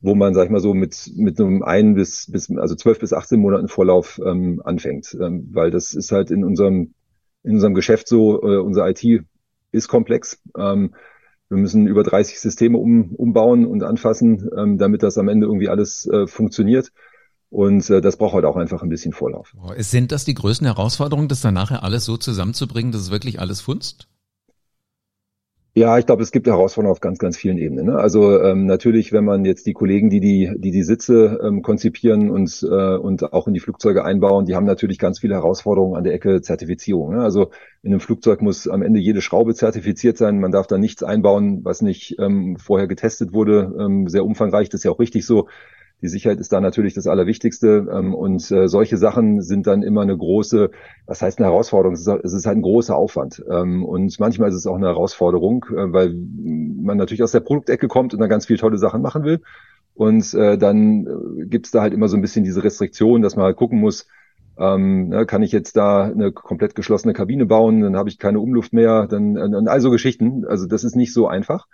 wo 0.00 0.14
man, 0.14 0.34
sag 0.34 0.44
ich 0.44 0.50
mal 0.50 0.60
so, 0.60 0.74
mit, 0.74 1.10
mit 1.16 1.40
einem 1.40 1.62
ein 1.62 1.94
bis, 1.94 2.30
bis, 2.30 2.50
also 2.56 2.74
zwölf 2.74 3.00
bis 3.00 3.12
18 3.12 3.40
Monaten 3.40 3.68
Vorlauf 3.68 4.20
ähm, 4.24 4.62
anfängt. 4.64 5.16
Ähm, 5.20 5.48
weil 5.52 5.70
das 5.70 5.94
ist 5.94 6.12
halt 6.12 6.30
in 6.30 6.44
unserem, 6.44 6.94
in 7.42 7.54
unserem 7.54 7.74
Geschäft 7.74 8.08
so, 8.08 8.42
äh, 8.42 8.58
unser 8.58 8.88
IT 8.88 9.04
ist 9.72 9.88
komplex. 9.88 10.40
Ähm, 10.56 10.94
wir 11.48 11.58
müssen 11.58 11.86
über 11.86 12.02
30 12.02 12.40
Systeme 12.40 12.78
um, 12.78 13.14
umbauen 13.14 13.66
und 13.66 13.82
anfassen, 13.82 14.48
ähm, 14.56 14.78
damit 14.78 15.02
das 15.02 15.18
am 15.18 15.28
Ende 15.28 15.46
irgendwie 15.46 15.68
alles 15.68 16.06
äh, 16.06 16.26
funktioniert. 16.26 16.92
Und 17.50 17.88
äh, 17.90 18.00
das 18.00 18.16
braucht 18.16 18.34
halt 18.34 18.44
auch 18.44 18.56
einfach 18.56 18.82
ein 18.82 18.88
bisschen 18.88 19.12
Vorlauf. 19.12 19.54
Sind 19.78 20.12
das 20.12 20.24
die 20.24 20.34
größten 20.34 20.66
Herausforderungen, 20.66 21.28
das 21.28 21.40
dann 21.40 21.54
nachher 21.54 21.84
alles 21.84 22.04
so 22.04 22.16
zusammenzubringen, 22.16 22.92
dass 22.92 23.02
es 23.02 23.10
wirklich 23.10 23.40
alles 23.40 23.60
funzt? 23.60 24.08
Ja, 25.78 25.98
ich 25.98 26.06
glaube, 26.06 26.22
es 26.22 26.32
gibt 26.32 26.46
Herausforderungen 26.46 26.92
auf 26.92 27.00
ganz, 27.00 27.18
ganz 27.18 27.36
vielen 27.36 27.58
Ebenen. 27.58 27.84
Ne? 27.84 27.98
Also 27.98 28.40
ähm, 28.42 28.64
natürlich, 28.64 29.12
wenn 29.12 29.26
man 29.26 29.44
jetzt 29.44 29.66
die 29.66 29.74
Kollegen, 29.74 30.08
die 30.08 30.20
die, 30.20 30.50
die, 30.56 30.70
die 30.70 30.82
Sitze 30.82 31.38
ähm, 31.44 31.60
konzipieren 31.60 32.30
und, 32.30 32.62
äh, 32.62 32.96
und 32.96 33.34
auch 33.34 33.46
in 33.46 33.52
die 33.52 33.60
Flugzeuge 33.60 34.02
einbauen, 34.02 34.46
die 34.46 34.54
haben 34.54 34.64
natürlich 34.64 34.98
ganz 34.98 35.18
viele 35.18 35.34
Herausforderungen 35.34 35.94
an 35.94 36.04
der 36.04 36.14
Ecke 36.14 36.40
Zertifizierung. 36.40 37.14
Ne? 37.14 37.20
Also 37.20 37.50
in 37.82 37.90
einem 37.92 38.00
Flugzeug 38.00 38.40
muss 38.40 38.66
am 38.66 38.80
Ende 38.80 39.00
jede 39.00 39.20
Schraube 39.20 39.54
zertifiziert 39.54 40.16
sein. 40.16 40.40
Man 40.40 40.50
darf 40.50 40.66
da 40.66 40.78
nichts 40.78 41.02
einbauen, 41.02 41.62
was 41.62 41.82
nicht 41.82 42.16
ähm, 42.18 42.56
vorher 42.56 42.86
getestet 42.86 43.34
wurde. 43.34 43.76
Ähm, 43.78 44.08
sehr 44.08 44.24
umfangreich, 44.24 44.70
das 44.70 44.80
ist 44.80 44.84
ja 44.84 44.92
auch 44.92 44.98
richtig 44.98 45.26
so. 45.26 45.46
Die 46.02 46.08
Sicherheit 46.08 46.38
ist 46.40 46.52
da 46.52 46.60
natürlich 46.60 46.94
das 46.94 47.06
Allerwichtigste. 47.06 47.88
Ähm, 47.90 48.14
und 48.14 48.50
äh, 48.50 48.68
solche 48.68 48.96
Sachen 48.96 49.40
sind 49.40 49.66
dann 49.66 49.82
immer 49.82 50.02
eine 50.02 50.16
große, 50.16 50.70
was 51.06 51.22
heißt 51.22 51.38
eine 51.38 51.48
Herausforderung? 51.48 51.94
Es 51.94 52.06
ist, 52.06 52.46
halt 52.46 52.58
ein 52.58 52.62
großer 52.62 52.96
Aufwand. 52.96 53.42
Ähm, 53.50 53.84
und 53.84 54.18
manchmal 54.20 54.50
ist 54.50 54.56
es 54.56 54.66
auch 54.66 54.76
eine 54.76 54.86
Herausforderung, 54.86 55.64
äh, 55.70 55.92
weil 55.92 56.14
man 56.14 56.96
natürlich 56.98 57.22
aus 57.22 57.32
der 57.32 57.40
Produktecke 57.40 57.88
kommt 57.88 58.12
und 58.14 58.20
dann 58.20 58.28
ganz 58.28 58.46
viele 58.46 58.58
tolle 58.58 58.78
Sachen 58.78 59.02
machen 59.02 59.24
will. 59.24 59.40
Und 59.94 60.34
äh, 60.34 60.58
dann 60.58 61.06
äh, 61.06 61.46
gibt 61.46 61.66
es 61.66 61.72
da 61.72 61.80
halt 61.80 61.94
immer 61.94 62.08
so 62.08 62.16
ein 62.16 62.22
bisschen 62.22 62.44
diese 62.44 62.62
Restriktion, 62.62 63.22
dass 63.22 63.36
man 63.36 63.46
halt 63.46 63.56
gucken 63.56 63.80
muss, 63.80 64.06
ähm, 64.58 65.08
ne, 65.08 65.26
kann 65.26 65.42
ich 65.42 65.52
jetzt 65.52 65.76
da 65.76 66.04
eine 66.04 66.32
komplett 66.32 66.74
geschlossene 66.74 67.12
Kabine 67.12 67.46
bauen, 67.46 67.82
dann 67.82 67.96
habe 67.96 68.08
ich 68.08 68.18
keine 68.18 68.40
Umluft 68.40 68.72
mehr, 68.72 69.06
dann 69.06 69.36
äh, 69.36 69.68
also 69.70 69.90
Geschichten. 69.90 70.44
Also 70.46 70.66
das 70.66 70.84
ist 70.84 70.96
nicht 70.96 71.12
so 71.12 71.28
einfach. 71.28 71.66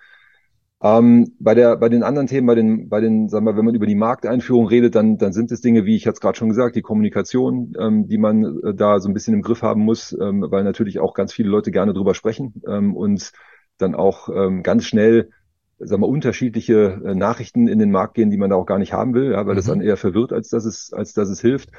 Ähm, 0.84 1.32
bei 1.38 1.54
der, 1.54 1.76
bei 1.76 1.88
den 1.88 2.02
anderen 2.02 2.26
Themen, 2.26 2.46
bei 2.46 2.56
den, 2.56 2.88
bei 2.88 3.00
den, 3.00 3.28
sagen 3.28 3.46
wir, 3.46 3.56
wenn 3.56 3.64
man 3.64 3.76
über 3.76 3.86
die 3.86 3.94
Markteinführung 3.94 4.66
redet, 4.66 4.96
dann, 4.96 5.16
dann 5.16 5.32
sind 5.32 5.52
es 5.52 5.60
Dinge, 5.60 5.84
wie 5.84 5.94
ich 5.94 6.04
jetzt 6.04 6.20
gerade 6.20 6.36
schon 6.36 6.48
gesagt, 6.48 6.74
die 6.74 6.82
Kommunikation, 6.82 7.74
ähm, 7.78 8.08
die 8.08 8.18
man 8.18 8.58
äh, 8.64 8.74
da 8.74 8.98
so 8.98 9.08
ein 9.08 9.14
bisschen 9.14 9.34
im 9.34 9.42
Griff 9.42 9.62
haben 9.62 9.82
muss, 9.82 10.16
ähm, 10.20 10.44
weil 10.48 10.64
natürlich 10.64 10.98
auch 10.98 11.14
ganz 11.14 11.32
viele 11.32 11.50
Leute 11.50 11.70
gerne 11.70 11.92
drüber 11.92 12.14
sprechen 12.14 12.62
ähm, 12.66 12.96
und 12.96 13.30
dann 13.78 13.94
auch 13.94 14.28
ähm, 14.28 14.64
ganz 14.64 14.84
schnell, 14.84 15.30
sagen 15.78 16.02
wir, 16.02 16.08
unterschiedliche 16.08 17.00
äh, 17.04 17.14
Nachrichten 17.14 17.68
in 17.68 17.78
den 17.78 17.92
Markt 17.92 18.14
gehen, 18.14 18.30
die 18.30 18.36
man 18.36 18.50
da 18.50 18.56
auch 18.56 18.66
gar 18.66 18.78
nicht 18.80 18.92
haben 18.92 19.14
will, 19.14 19.30
ja, 19.30 19.46
weil 19.46 19.54
mhm. 19.54 19.58
das 19.58 19.66
dann 19.66 19.82
eher 19.82 19.96
verwirrt, 19.96 20.32
als 20.32 20.48
dass 20.48 20.64
es, 20.64 20.92
als 20.92 21.12
dass 21.12 21.28
es 21.28 21.40
hilft. 21.40 21.70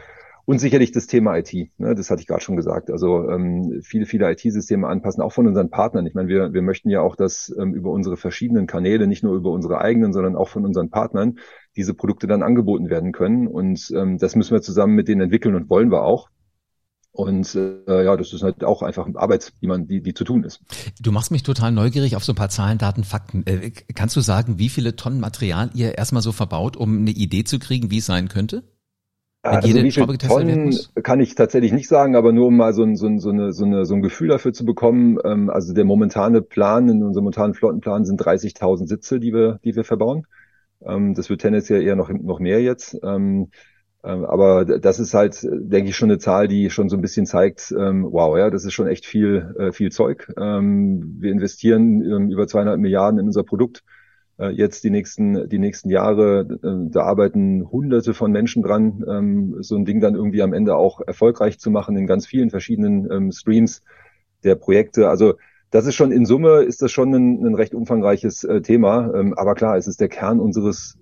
Und 0.46 0.60
sicherlich 0.60 0.92
das 0.92 1.08
Thema 1.08 1.38
IT, 1.38 1.54
ne, 1.78 1.96
das 1.96 2.10
hatte 2.10 2.22
ich 2.22 2.28
gerade 2.28 2.42
schon 2.42 2.58
gesagt. 2.58 2.92
Also 2.92 3.30
ähm, 3.30 3.80
viele, 3.82 4.06
viele 4.06 4.30
IT-Systeme 4.30 4.88
anpassen, 4.88 5.24
auch 5.24 5.32
von 5.32 5.48
unseren 5.48 5.70
Partnern. 5.70 6.06
Ich 6.06 6.16
meine, 6.16 6.28
wir, 6.28 6.52
wir 6.52 6.62
möchten 6.62 6.90
ja 6.90 7.02
auch, 7.02 7.16
dass 7.16 7.54
ähm, 7.58 7.74
über 7.74 7.92
unsere 7.92 8.18
verschiedenen 8.18 8.68
Kanäle, 8.68 9.08
nicht 9.08 9.24
nur 9.24 9.36
über 9.36 9.52
unsere 9.52 9.80
eigenen, 9.80 10.12
sondern 10.12 10.36
auch 10.36 10.50
von 10.50 10.66
unseren 10.66 10.90
Partnern, 10.90 11.40
diese 11.78 11.94
Produkte 11.94 12.28
dann 12.28 12.44
angeboten 12.44 12.90
werden 12.90 13.14
können. 13.14 13.48
Und 13.48 13.90
ähm, 13.96 14.18
das 14.18 14.36
müssen 14.36 14.54
wir 14.54 14.62
zusammen 14.62 14.96
mit 14.96 15.08
denen 15.08 15.22
entwickeln 15.22 15.56
und 15.56 15.70
wollen 15.70 15.92
wir 15.92 16.04
auch. 16.04 16.30
Und 17.14 17.56
äh, 17.56 18.04
ja, 18.04 18.18
das 18.18 18.34
ist 18.34 18.42
halt 18.42 18.64
auch 18.64 18.82
einfach 18.82 19.08
Arbeit, 19.14 19.54
die 19.62 19.68
man, 19.68 19.88
die, 19.88 20.02
die 20.02 20.16
zu 20.16 20.24
tun 20.24 20.44
ist. 20.44 20.62
Du 21.00 21.12
machst 21.12 21.30
mich 21.32 21.44
total 21.44 21.72
neugierig 21.72 22.16
auf 22.16 22.26
so 22.26 22.34
ein 22.34 22.36
paar 22.36 22.50
Zahlen, 22.50 22.80
Daten, 22.80 23.04
Fakten. 23.04 23.46
Äh, 23.46 23.70
kannst 23.94 24.16
du 24.16 24.22
sagen, 24.22 24.58
wie 24.58 24.70
viele 24.70 24.96
Tonnen 24.96 25.20
Material 25.20 25.70
ihr 25.76 25.98
erstmal 25.98 26.24
so 26.24 26.32
verbaut, 26.32 26.76
um 26.76 26.98
eine 26.98 27.12
Idee 27.12 27.44
zu 27.44 27.60
kriegen, 27.60 27.92
wie 27.92 28.00
es 28.00 28.08
sein 28.08 28.30
könnte? 28.30 28.64
Also 29.44 29.68
jede 29.68 29.84
wie 29.84 29.92
viel 29.92 30.18
Tonnen 30.18 30.74
kann 31.04 31.20
ich 31.20 31.36
tatsächlich 31.36 31.74
nicht 31.74 31.90
sagen, 31.90 32.16
aber 32.16 32.32
nur 32.32 32.48
um 32.48 32.56
mal 32.56 32.74
so 32.74 32.84
ein, 32.84 32.96
so 32.96 33.08
ein, 33.08 33.20
so 33.20 33.30
eine, 33.30 33.52
so 33.52 33.66
eine, 33.66 33.86
so 33.86 33.94
ein 33.94 34.02
Gefühl 34.02 34.30
dafür 34.30 34.54
zu 34.54 34.64
bekommen. 34.64 35.18
Ähm, 35.26 35.50
also 35.50 35.74
der 35.74 35.84
momentane 35.84 36.42
Plan, 36.42 36.88
in 36.88 37.04
unserem 37.04 37.26
momentanen 37.26 37.54
Flottenplan 37.54 38.06
sind 38.06 38.22
30.000 38.22 38.88
Sitze, 38.88 39.20
die 39.20 39.34
wir, 39.34 39.60
die 39.66 39.76
wir 39.76 39.84
verbauen. 39.84 40.26
Ähm, 40.82 41.14
das 41.14 41.30
wird 41.30 41.42
tendenziell 41.42 41.82
eher 41.82 41.98
noch, 41.98 42.10
noch 42.10 42.40
mehr 42.40 42.62
jetzt. 42.62 42.98
Ähm, 43.04 43.50
ähm, 44.06 44.26
aber 44.26 44.64
das 44.64 45.00
ist 45.00 45.14
halt, 45.14 45.40
denke 45.44 45.90
ich, 45.90 45.98
schon 45.98 46.10
eine 46.10 46.20
Zahl, 46.20 46.48
die 46.48 46.70
schon 46.70 46.88
so 46.88 46.96
ein 46.96 47.02
bisschen 47.02 47.26
zeigt, 47.26 47.74
ähm, 47.78 48.08
wow, 48.10 48.38
ja, 48.38 48.50
das 48.50 48.64
ist 48.64 48.74
schon 48.74 48.88
echt 48.88 49.06
viel, 49.06 49.56
äh, 49.60 49.72
viel 49.74 49.92
Zeug. 49.92 50.32
Ähm, 50.38 51.18
wir 51.20 51.34
investieren 51.34 52.30
über 52.32 52.48
zweieinhalb 52.48 52.80
Milliarden 52.80 53.20
in 53.20 53.26
unser 53.26 53.44
Produkt 53.44 53.84
jetzt 54.38 54.84
die 54.84 54.90
nächsten, 54.90 55.48
die 55.50 55.60
nächsten 55.60 55.90
Jahre. 55.90 56.48
Äh, 56.64 56.90
da 56.92 57.04
arbeiten 57.04 57.70
hunderte 57.72 58.14
von 58.14 58.32
Menschen 58.32 58.64
dran, 58.64 59.04
ähm, 59.08 59.58
so 59.62 59.76
ein 59.76 59.86
Ding 59.86 60.00
dann 60.00 60.16
irgendwie 60.16 60.42
am 60.42 60.54
Ende 60.54 60.76
auch 60.76 61.02
erfolgreich 61.02 61.60
zu 61.60 61.72
machen 61.72 61.96
in 61.96 62.08
ganz 62.08 62.26
vielen 62.26 62.50
verschiedenen 62.50 63.12
ähm, 63.12 63.32
Streams 63.32 63.84
der 64.44 64.56
Projekte. 64.56 65.10
Also 65.10 65.36
das 65.70 65.86
ist 65.88 65.96
schon 65.96 66.12
in 66.12 66.26
Summe 66.26 66.62
ist 66.62 66.82
das 66.82 66.92
schon 66.92 67.14
ein, 67.14 67.46
ein 67.46 67.56
recht 67.56 67.74
umfangreiches 67.74 68.44
äh, 68.44 68.62
Thema. 68.62 69.14
Ähm, 69.16 69.34
aber 69.34 69.56
klar, 69.56 69.78
es 69.78 69.88
ist 69.88 70.02
der 70.02 70.10
Kern 70.10 70.40
unseres 70.40 70.98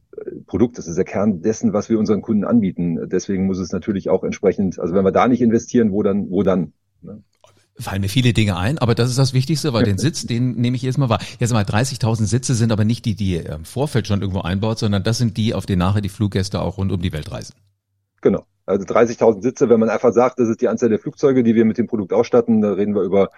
Produkts, 0.46 0.78
es 0.78 0.88
ist 0.88 0.98
der 0.98 1.06
Kern 1.06 1.42
dessen, 1.42 1.74
was 1.74 1.90
wir 1.90 1.98
unseren 1.98 2.22
Kunden 2.22 2.44
anbieten. 2.44 3.10
Deswegen 3.10 3.46
muss 3.46 3.60
es 3.60 3.72
natürlich 3.72 4.10
auch 4.10 4.24
entsprechend, 4.24 4.80
also 4.80 4.94
wenn 4.94 5.06
wir 5.06 5.12
da 5.12 5.28
nicht 5.28 5.42
investieren, 5.42 5.92
wo 5.92 6.04
dann, 6.04 6.30
wo 6.30 6.44
dann? 6.44 6.74
Ne? 7.02 7.24
Fallen 7.82 8.02
mir 8.02 8.10
viele 8.10 8.34
Dinge 8.34 8.58
ein, 8.58 8.78
aber 8.78 8.96
das 8.96 9.10
ist 9.10 9.18
das 9.18 9.34
Wichtigste, 9.34 9.74
weil 9.74 9.84
den 9.84 9.98
Sitz, 9.98 10.26
den 10.26 10.54
nehme 10.56 10.76
ich 10.76 10.84
erstmal 10.84 11.10
wahr. 11.10 11.20
Jetzt 11.40 11.54
mal 11.54 11.64
30.000 11.64 12.26
Sitze 12.26 12.56
sind 12.56 12.72
aber 12.72 12.86
nicht 12.86 13.06
die, 13.06 13.16
die 13.16 13.34
ihr 13.34 13.50
im 13.50 13.66
Vorfeld 13.66 14.08
schon 14.08 14.22
irgendwo 14.22 14.42
einbaut, 14.42 14.80
sondern 14.80 15.04
das 15.04 15.18
sind 15.18 15.38
die, 15.38 15.54
auf 15.54 15.66
denen 15.66 15.80
nachher 15.80 16.02
die 16.02 16.10
Fluggäste 16.10 16.62
auch 16.62 16.78
rund 16.78 16.92
um 16.92 17.02
die 17.02 17.14
Welt 17.14 17.32
reisen. 17.32 17.54
Genau. 18.22 18.46
Also 18.66 18.86
30.000 18.86 19.42
Sitze, 19.42 19.70
wenn 19.70 19.80
man 19.80 19.90
einfach 19.90 20.14
sagt, 20.14 20.40
das 20.40 20.48
ist 20.48 20.62
die 20.62 20.68
Anzahl 20.68 20.90
der 20.90 21.00
Flugzeuge, 21.00 21.44
die 21.44 21.56
wir 21.56 21.66
mit 21.66 21.78
dem 21.78 21.88
Produkt 21.88 22.14
ausstatten, 22.14 22.62
da 22.62 22.74
reden 22.74 22.96
wir 22.96 23.02
über 23.02 23.30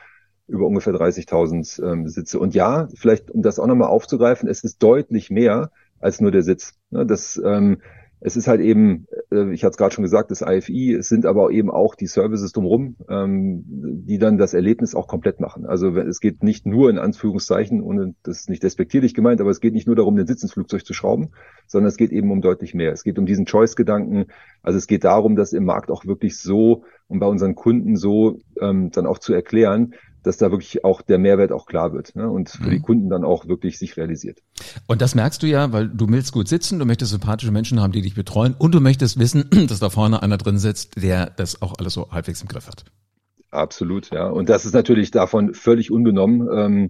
über 0.48 0.68
ungefähr 0.68 0.94
30.000 0.94 1.84
ähm, 1.84 2.08
Sitze. 2.08 2.40
Und 2.40 2.54
ja, 2.54 2.88
vielleicht 2.96 3.32
um 3.32 3.42
das 3.42 3.60
auch 3.60 3.68
nochmal 3.68 3.88
aufzugreifen, 3.88 4.50
es 4.50 4.64
ist 4.64 4.82
deutlich 4.84 5.30
mehr 5.30 5.72
als 6.00 6.20
nur 6.20 6.32
der 6.32 6.44
Sitz. 6.44 6.74
Ne, 6.90 7.06
das 7.06 7.42
ähm, 7.44 7.82
es 8.26 8.38
ist 8.38 8.48
halt 8.48 8.62
eben, 8.62 9.06
äh, 9.32 9.52
ich 9.52 9.64
hatte 9.64 9.72
es 9.72 9.78
gerade 9.78 9.94
schon 9.94 10.04
gesagt, 10.04 10.32
das 10.32 10.42
IFI, 10.42 10.94
es 10.94 11.10
sind 11.10 11.26
aber 11.26 11.52
eben 11.52 11.70
auch 11.70 11.94
die 11.94 12.08
Services 12.08 12.54
drumherum, 12.54 12.96
ähm, 13.10 13.64
die 13.68 14.18
dann 14.18 14.38
das 14.38 14.54
Erlebnis 14.54 14.96
auch 14.96 15.08
komplett 15.08 15.42
machen. 15.42 15.66
Also 15.66 15.90
es 15.98 16.22
geht 16.22 16.42
nicht 16.42 16.66
nur 16.66 16.90
in 16.90 16.98
Anführungszeichen, 16.98 17.82
und 17.82 18.16
das 18.24 18.42
ist 18.42 18.50
nicht 18.50 18.64
despektierlich 18.64 19.14
gemeint, 19.14 19.42
aber 19.42 19.50
es 19.50 19.60
geht 19.60 19.74
nicht 19.74 19.88
nur 19.88 19.98
darum, 19.98 20.16
den 20.16 20.26
Sitz 20.26 20.42
ins 20.42 20.54
Flugzeug 20.54 20.86
zu 20.86 20.94
schrauben, 20.94 21.32
sondern 21.68 21.90
es 21.90 21.98
geht 21.98 22.12
eben 22.12 22.32
um 22.32 22.40
deutlich 22.40 22.74
mehr. 22.74 22.94
Es 22.94 23.04
geht 23.04 23.20
um 23.20 23.26
diesen 23.26 23.46
Choice-Gedanken. 23.46 24.28
Also 24.62 24.78
es 24.78 24.88
geht 24.88 25.04
darum, 25.04 25.36
das 25.36 25.52
im 25.52 25.66
Markt 25.66 25.92
auch 25.92 26.06
wirklich 26.06 26.38
so 26.40 26.84
und 27.10 27.20
bei 27.20 27.28
unseren 27.28 27.56
Kunden 27.56 27.98
so 27.98 28.40
ähm, 28.62 28.90
dann 28.92 29.06
auch 29.06 29.20
zu 29.20 29.34
erklären, 29.34 29.96
dass 30.24 30.38
da 30.38 30.52
wirklich 30.52 30.84
auch 30.84 31.02
der 31.02 31.20
Mehrwert 31.20 31.52
auch 31.52 31.66
klar 31.66 31.94
wird 31.94 32.16
ne? 32.16 32.30
und 32.30 32.50
für 32.50 32.64
mhm. 32.64 32.70
die 32.72 32.80
Kunden 32.80 33.10
dann 33.10 33.24
auch 33.24 33.48
wirklich 33.48 33.78
sich 33.78 33.98
realisiert. 33.98 34.40
Und 34.88 35.02
das 35.02 35.16
merkst 35.16 35.44
du 35.44 35.48
ja, 35.48 35.72
weil 35.72 35.90
du 35.90 36.08
willst 36.10 36.32
gut 36.32 36.48
sitzen, 36.48 36.80
du 36.80 36.86
möchtest 36.86 37.12
sympathische 37.12 37.52
Menschen 37.52 37.80
haben, 37.82 37.92
die 37.92 38.02
dich 38.02 38.16
betreuen 38.16 38.56
und 38.58 38.74
du 38.74 38.80
möchtest 38.80 39.20
wissen, 39.20 39.50
dass 39.68 39.80
da 39.80 39.90
vorne 39.90 40.24
einer 40.24 40.38
drin 40.38 40.58
sitzt, 40.58 41.02
der 41.02 41.30
das 41.30 41.62
auch 41.62 41.76
alles 41.78 41.94
so 41.94 42.10
halbwegs 42.12 42.42
im 42.42 42.48
Griff 42.48 42.68
hat. 42.68 42.86
Absolut, 43.52 44.10
ja. 44.10 44.28
Und 44.28 44.50
das 44.50 44.66
ist 44.66 44.74
natürlich 44.74 45.12
davon 45.12 45.54
völlig 45.54 45.92
unbenommen. 45.92 46.50
Ähm, 46.52 46.90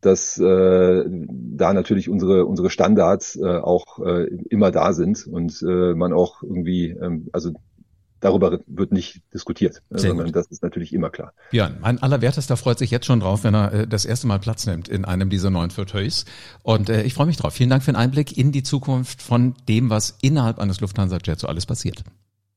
dass 0.00 0.38
äh, 0.38 1.04
da 1.06 1.74
natürlich 1.74 2.08
unsere 2.08 2.46
unsere 2.46 2.70
Standards 2.70 3.36
äh, 3.36 3.58
auch 3.58 3.98
äh, 3.98 4.28
immer 4.48 4.70
da 4.70 4.94
sind 4.94 5.26
und 5.26 5.62
äh, 5.62 5.94
man 5.94 6.12
auch 6.12 6.42
irgendwie 6.42 6.88
ähm, 6.90 7.28
also 7.32 7.50
darüber 8.20 8.60
wird 8.66 8.92
nicht 8.92 9.22
diskutiert, 9.34 9.82
äh, 9.90 9.98
Sehr 9.98 10.10
sondern 10.10 10.26
gut. 10.26 10.36
das 10.36 10.46
ist 10.46 10.62
natürlich 10.62 10.92
immer 10.92 11.10
klar. 11.10 11.32
Ja, 11.50 11.70
mein 11.80 12.02
allerwertester 12.02 12.56
freut 12.56 12.78
sich 12.78 12.90
jetzt 12.90 13.06
schon 13.06 13.20
drauf, 13.20 13.44
wenn 13.44 13.54
er 13.54 13.72
äh, 13.72 13.86
das 13.86 14.04
erste 14.04 14.26
Mal 14.26 14.38
Platz 14.38 14.66
nimmt 14.66 14.88
in 14.88 15.04
einem 15.04 15.30
dieser 15.30 15.50
neuen 15.50 15.70
Fauteuils. 15.70 16.24
Und 16.62 16.88
äh, 16.88 17.02
ich 17.02 17.14
freue 17.14 17.26
mich 17.26 17.36
drauf. 17.36 17.54
Vielen 17.54 17.70
Dank 17.70 17.82
für 17.82 17.92
den 17.92 17.96
Einblick 17.96 18.36
in 18.36 18.52
die 18.52 18.62
Zukunft 18.62 19.22
von 19.22 19.54
dem, 19.68 19.90
was 19.90 20.16
innerhalb 20.22 20.58
eines 20.58 20.80
Lufthansa-Jets 20.80 21.42
so 21.42 21.48
alles 21.48 21.66
passiert. 21.66 22.04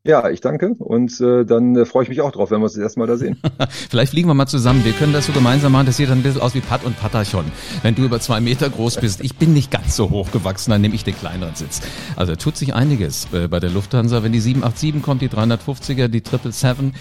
Ja, 0.06 0.30
ich 0.30 0.42
danke 0.42 0.76
und 0.80 1.22
äh, 1.22 1.46
dann 1.46 1.78
äh, 1.78 1.86
freue 1.86 2.04
ich 2.04 2.10
mich 2.10 2.20
auch 2.20 2.34
drauf, 2.34 2.52
wenn 2.52 2.60
wir 2.60 2.66
uns 2.66 2.74
das 2.74 2.84
erste 2.84 3.00
Mal 3.00 3.08
da 3.08 3.16
sehen. 3.16 3.40
Vielleicht 3.90 4.12
fliegen 4.12 4.28
wir 4.28 4.34
mal 4.34 4.48
zusammen. 4.48 4.84
Wir 4.84 4.92
können 4.92 5.14
das 5.14 5.28
so 5.28 5.32
gemeinsam 5.32 5.72
machen. 5.72 5.86
Das 5.86 5.96
sieht 5.96 6.10
dann 6.10 6.20
ein 6.20 6.24
bisschen 6.24 6.42
aus 6.42 6.54
wie 6.56 6.60
Pat 6.60 6.84
und 6.84 7.00
Patachon. 7.00 7.46
Wenn 7.84 7.96
du 7.96 8.04
über 8.04 8.20
zwei 8.20 8.42
Meter 8.42 8.70
groß 8.70 8.98
bist, 8.98 9.22
ich 9.24 9.38
bin 9.38 9.54
nicht 9.54 9.72
ganz 9.72 9.96
so 9.96 10.10
hoch 10.10 10.30
gewachsen, 10.32 10.72
dann 10.72 10.82
nehme 10.82 10.94
ich 10.94 11.06
den 11.06 11.16
kleineren 11.16 11.56
Sitz. 11.56 11.80
Also 12.18 12.36
tut 12.36 12.58
sich 12.58 12.74
einiges 12.74 13.30
äh, 13.32 13.48
bei 13.48 13.62
der 13.62 13.70
Lufthansa. 13.70 14.24
Wenn 14.24 14.34
die 14.34 14.42
787 14.42 15.02
kommt, 15.02 15.22
die 15.22 15.30
350er, 15.30 16.10
die 16.10 16.20
777, 16.20 16.92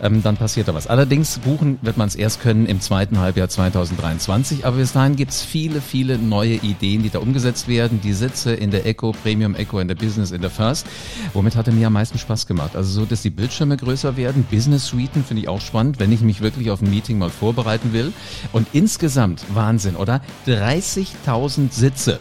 ähm, 0.00 0.22
dann 0.22 0.36
passiert 0.36 0.68
da 0.68 0.74
was. 0.74 0.86
Allerdings 0.86 1.40
buchen 1.40 1.80
wird 1.82 1.96
man 1.96 2.06
es 2.06 2.14
erst 2.14 2.42
können 2.42 2.66
im 2.66 2.80
zweiten 2.80 3.18
Halbjahr 3.18 3.48
2023. 3.48 4.66
Aber 4.66 4.76
bis 4.76 4.92
dahin 4.92 5.16
gibt's 5.16 5.42
viele, 5.42 5.80
viele 5.80 6.16
neue 6.16 6.54
Ideen, 6.54 7.02
die 7.02 7.10
da 7.10 7.18
umgesetzt 7.18 7.66
werden. 7.66 8.00
Die 8.04 8.12
Sitze 8.12 8.54
in 8.54 8.70
der 8.70 8.86
Eco, 8.86 9.10
Premium 9.10 9.56
Eco, 9.56 9.80
in 9.80 9.88
der 9.88 9.96
Business, 9.96 10.30
in 10.30 10.42
der 10.42 10.50
First. 10.50 10.86
Womit 11.32 11.56
hatte 11.56 11.72
mir 11.72 11.88
am 11.88 11.94
meisten 11.94 12.18
Spaß 12.18 12.46
gemacht 12.46 12.51
gemacht. 12.52 12.76
Also 12.76 13.00
so, 13.00 13.06
dass 13.06 13.22
die 13.22 13.30
Bildschirme 13.30 13.76
größer 13.76 14.16
werden. 14.16 14.44
Business 14.50 14.86
Suiten 14.86 15.24
finde 15.24 15.42
ich 15.42 15.48
auch 15.48 15.60
spannend, 15.60 15.98
wenn 15.98 16.12
ich 16.12 16.20
mich 16.20 16.40
wirklich 16.40 16.70
auf 16.70 16.82
ein 16.82 16.90
Meeting 16.90 17.18
mal 17.18 17.30
vorbereiten 17.30 17.92
will. 17.92 18.12
Und 18.52 18.68
insgesamt 18.72 19.44
Wahnsinn, 19.54 19.96
oder? 19.96 20.20
30.000 20.46 21.72
Sitze 21.72 22.20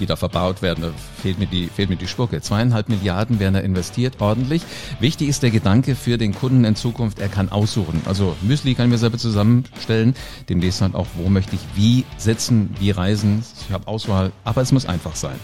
die 0.00 0.06
da 0.06 0.16
verbaut 0.16 0.62
werden. 0.62 0.82
Da 0.82 0.92
fehlt 1.22 1.38
mir 1.38 1.46
die, 1.46 1.68
fehlt 1.68 1.88
mir 1.88 1.96
die 1.96 2.06
Spucke. 2.06 2.40
Zweieinhalb 2.40 2.88
Milliarden 2.88 3.38
werden 3.38 3.54
da 3.54 3.60
investiert, 3.60 4.20
ordentlich. 4.20 4.62
Wichtig 5.00 5.28
ist 5.28 5.42
der 5.42 5.50
Gedanke 5.50 5.94
für 5.94 6.18
den 6.18 6.34
Kunden 6.34 6.64
in 6.64 6.76
Zukunft, 6.76 7.18
er 7.18 7.28
kann 7.28 7.50
aussuchen. 7.50 8.02
Also 8.04 8.36
Müsli 8.42 8.74
kann 8.74 8.86
ich 8.86 8.92
mir 8.92 8.98
selber 8.98 9.18
zusammenstellen. 9.18 10.14
Demnächst 10.48 10.80
halt 10.80 10.94
auch, 10.94 11.06
wo 11.14 11.28
möchte 11.28 11.56
ich 11.56 11.62
wie 11.74 12.04
sitzen, 12.16 12.74
wie 12.78 12.90
reisen. 12.90 13.44
Ich 13.66 13.72
habe 13.72 13.86
Auswahl, 13.86 14.32
aber 14.44 14.62
es 14.62 14.72
muss 14.72 14.86
einfach 14.86 15.16
sein. 15.16 15.38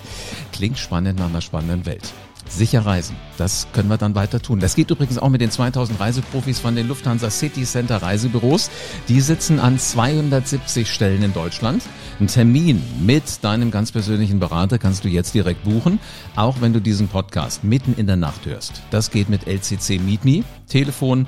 Klingt 0.53 0.79
spannend 0.79 1.19
nach 1.19 1.29
einer 1.29 1.41
spannenden 1.41 1.87
Welt. 1.87 2.13
Sicher 2.51 2.85
reisen. 2.85 3.17
Das 3.39 3.69
können 3.73 3.89
wir 3.89 3.97
dann 3.97 4.15
weiter 4.15 4.43
tun. 4.43 4.59
Das 4.61 4.75
geht 4.75 4.91
übrigens 4.91 5.19
auch 5.19 5.29
mit 5.29 5.41
den 5.41 5.51
2000 5.51 6.01
Reiseprofis 6.01 6.59
von 6.59 6.75
den 6.75 6.89
Lufthansa 6.89 7.31
City 7.31 7.63
Center 7.65 8.03
Reisebüros. 8.03 8.71
Die 9.09 9.21
sitzen 9.21 9.61
an 9.61 9.79
270 9.79 10.91
Stellen 10.91 11.23
in 11.23 11.33
Deutschland. 11.33 11.83
Ein 12.19 12.27
Termin 12.27 12.83
mit 13.01 13.43
deinem 13.43 13.71
ganz 13.71 13.93
persönlichen 13.93 14.41
Berater 14.41 14.79
kannst 14.79 15.05
du 15.05 15.09
jetzt 15.09 15.33
direkt 15.33 15.65
buchen, 15.65 16.01
auch 16.35 16.61
wenn 16.61 16.73
du 16.73 16.81
diesen 16.81 17.09
Podcast 17.09 17.63
mitten 17.63 17.95
in 17.95 18.07
der 18.07 18.17
Nacht 18.17 18.45
hörst. 18.47 18.83
Das 18.91 19.11
geht 19.11 19.31
mit 19.31 19.47
LCC 19.47 20.01
Meet 20.01 20.25
Me, 20.25 20.45
Telefon, 20.67 21.27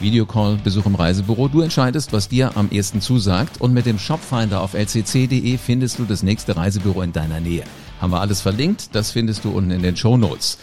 Videocall, 0.00 0.58
Besuch 0.62 0.86
im 0.86 0.96
Reisebüro. 0.96 1.48
Du 1.48 1.60
entscheidest, 1.60 2.12
was 2.12 2.28
dir 2.28 2.56
am 2.56 2.68
ehesten 2.70 3.00
zusagt 3.00 3.60
und 3.60 3.72
mit 3.72 3.86
dem 3.86 3.98
Shopfinder 3.98 4.60
auf 4.60 4.74
lcc.de 4.74 5.56
findest 5.56 6.00
du 6.00 6.04
das 6.04 6.22
nächste 6.22 6.56
Reisebüro 6.56 7.02
in 7.02 7.12
deiner 7.12 7.40
Nähe. 7.40 7.62
Haben 8.00 8.12
wir 8.12 8.20
alles 8.20 8.40
verlinkt, 8.40 8.94
das 8.94 9.10
findest 9.12 9.44
du 9.44 9.50
unten 9.50 9.70
in 9.70 9.82
den 9.82 9.96
Show 9.96 10.16
Notes. 10.16 10.58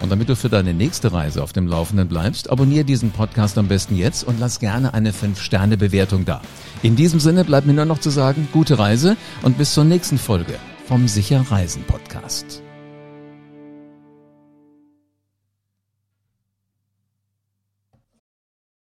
Und 0.00 0.10
damit 0.10 0.28
du 0.28 0.36
für 0.36 0.48
deine 0.48 0.74
nächste 0.74 1.12
Reise 1.12 1.42
auf 1.42 1.52
dem 1.52 1.66
Laufenden 1.66 2.08
bleibst, 2.08 2.50
abonniere 2.50 2.84
diesen 2.84 3.10
Podcast 3.10 3.58
am 3.58 3.68
besten 3.68 3.96
jetzt 3.96 4.24
und 4.24 4.38
lass 4.40 4.60
gerne 4.60 4.94
eine 4.94 5.12
5-Sterne-Bewertung 5.12 6.24
da. 6.24 6.42
In 6.82 6.96
diesem 6.96 7.20
Sinne 7.20 7.44
bleibt 7.44 7.66
mir 7.66 7.74
nur 7.74 7.84
noch 7.86 7.98
zu 7.98 8.10
sagen, 8.10 8.48
gute 8.52 8.78
Reise 8.78 9.16
und 9.42 9.58
bis 9.58 9.74
zur 9.74 9.84
nächsten 9.84 10.18
Folge 10.18 10.54
vom 10.86 11.08
Sicher 11.08 11.44
Reisen 11.50 11.82
Podcast. 11.84 12.65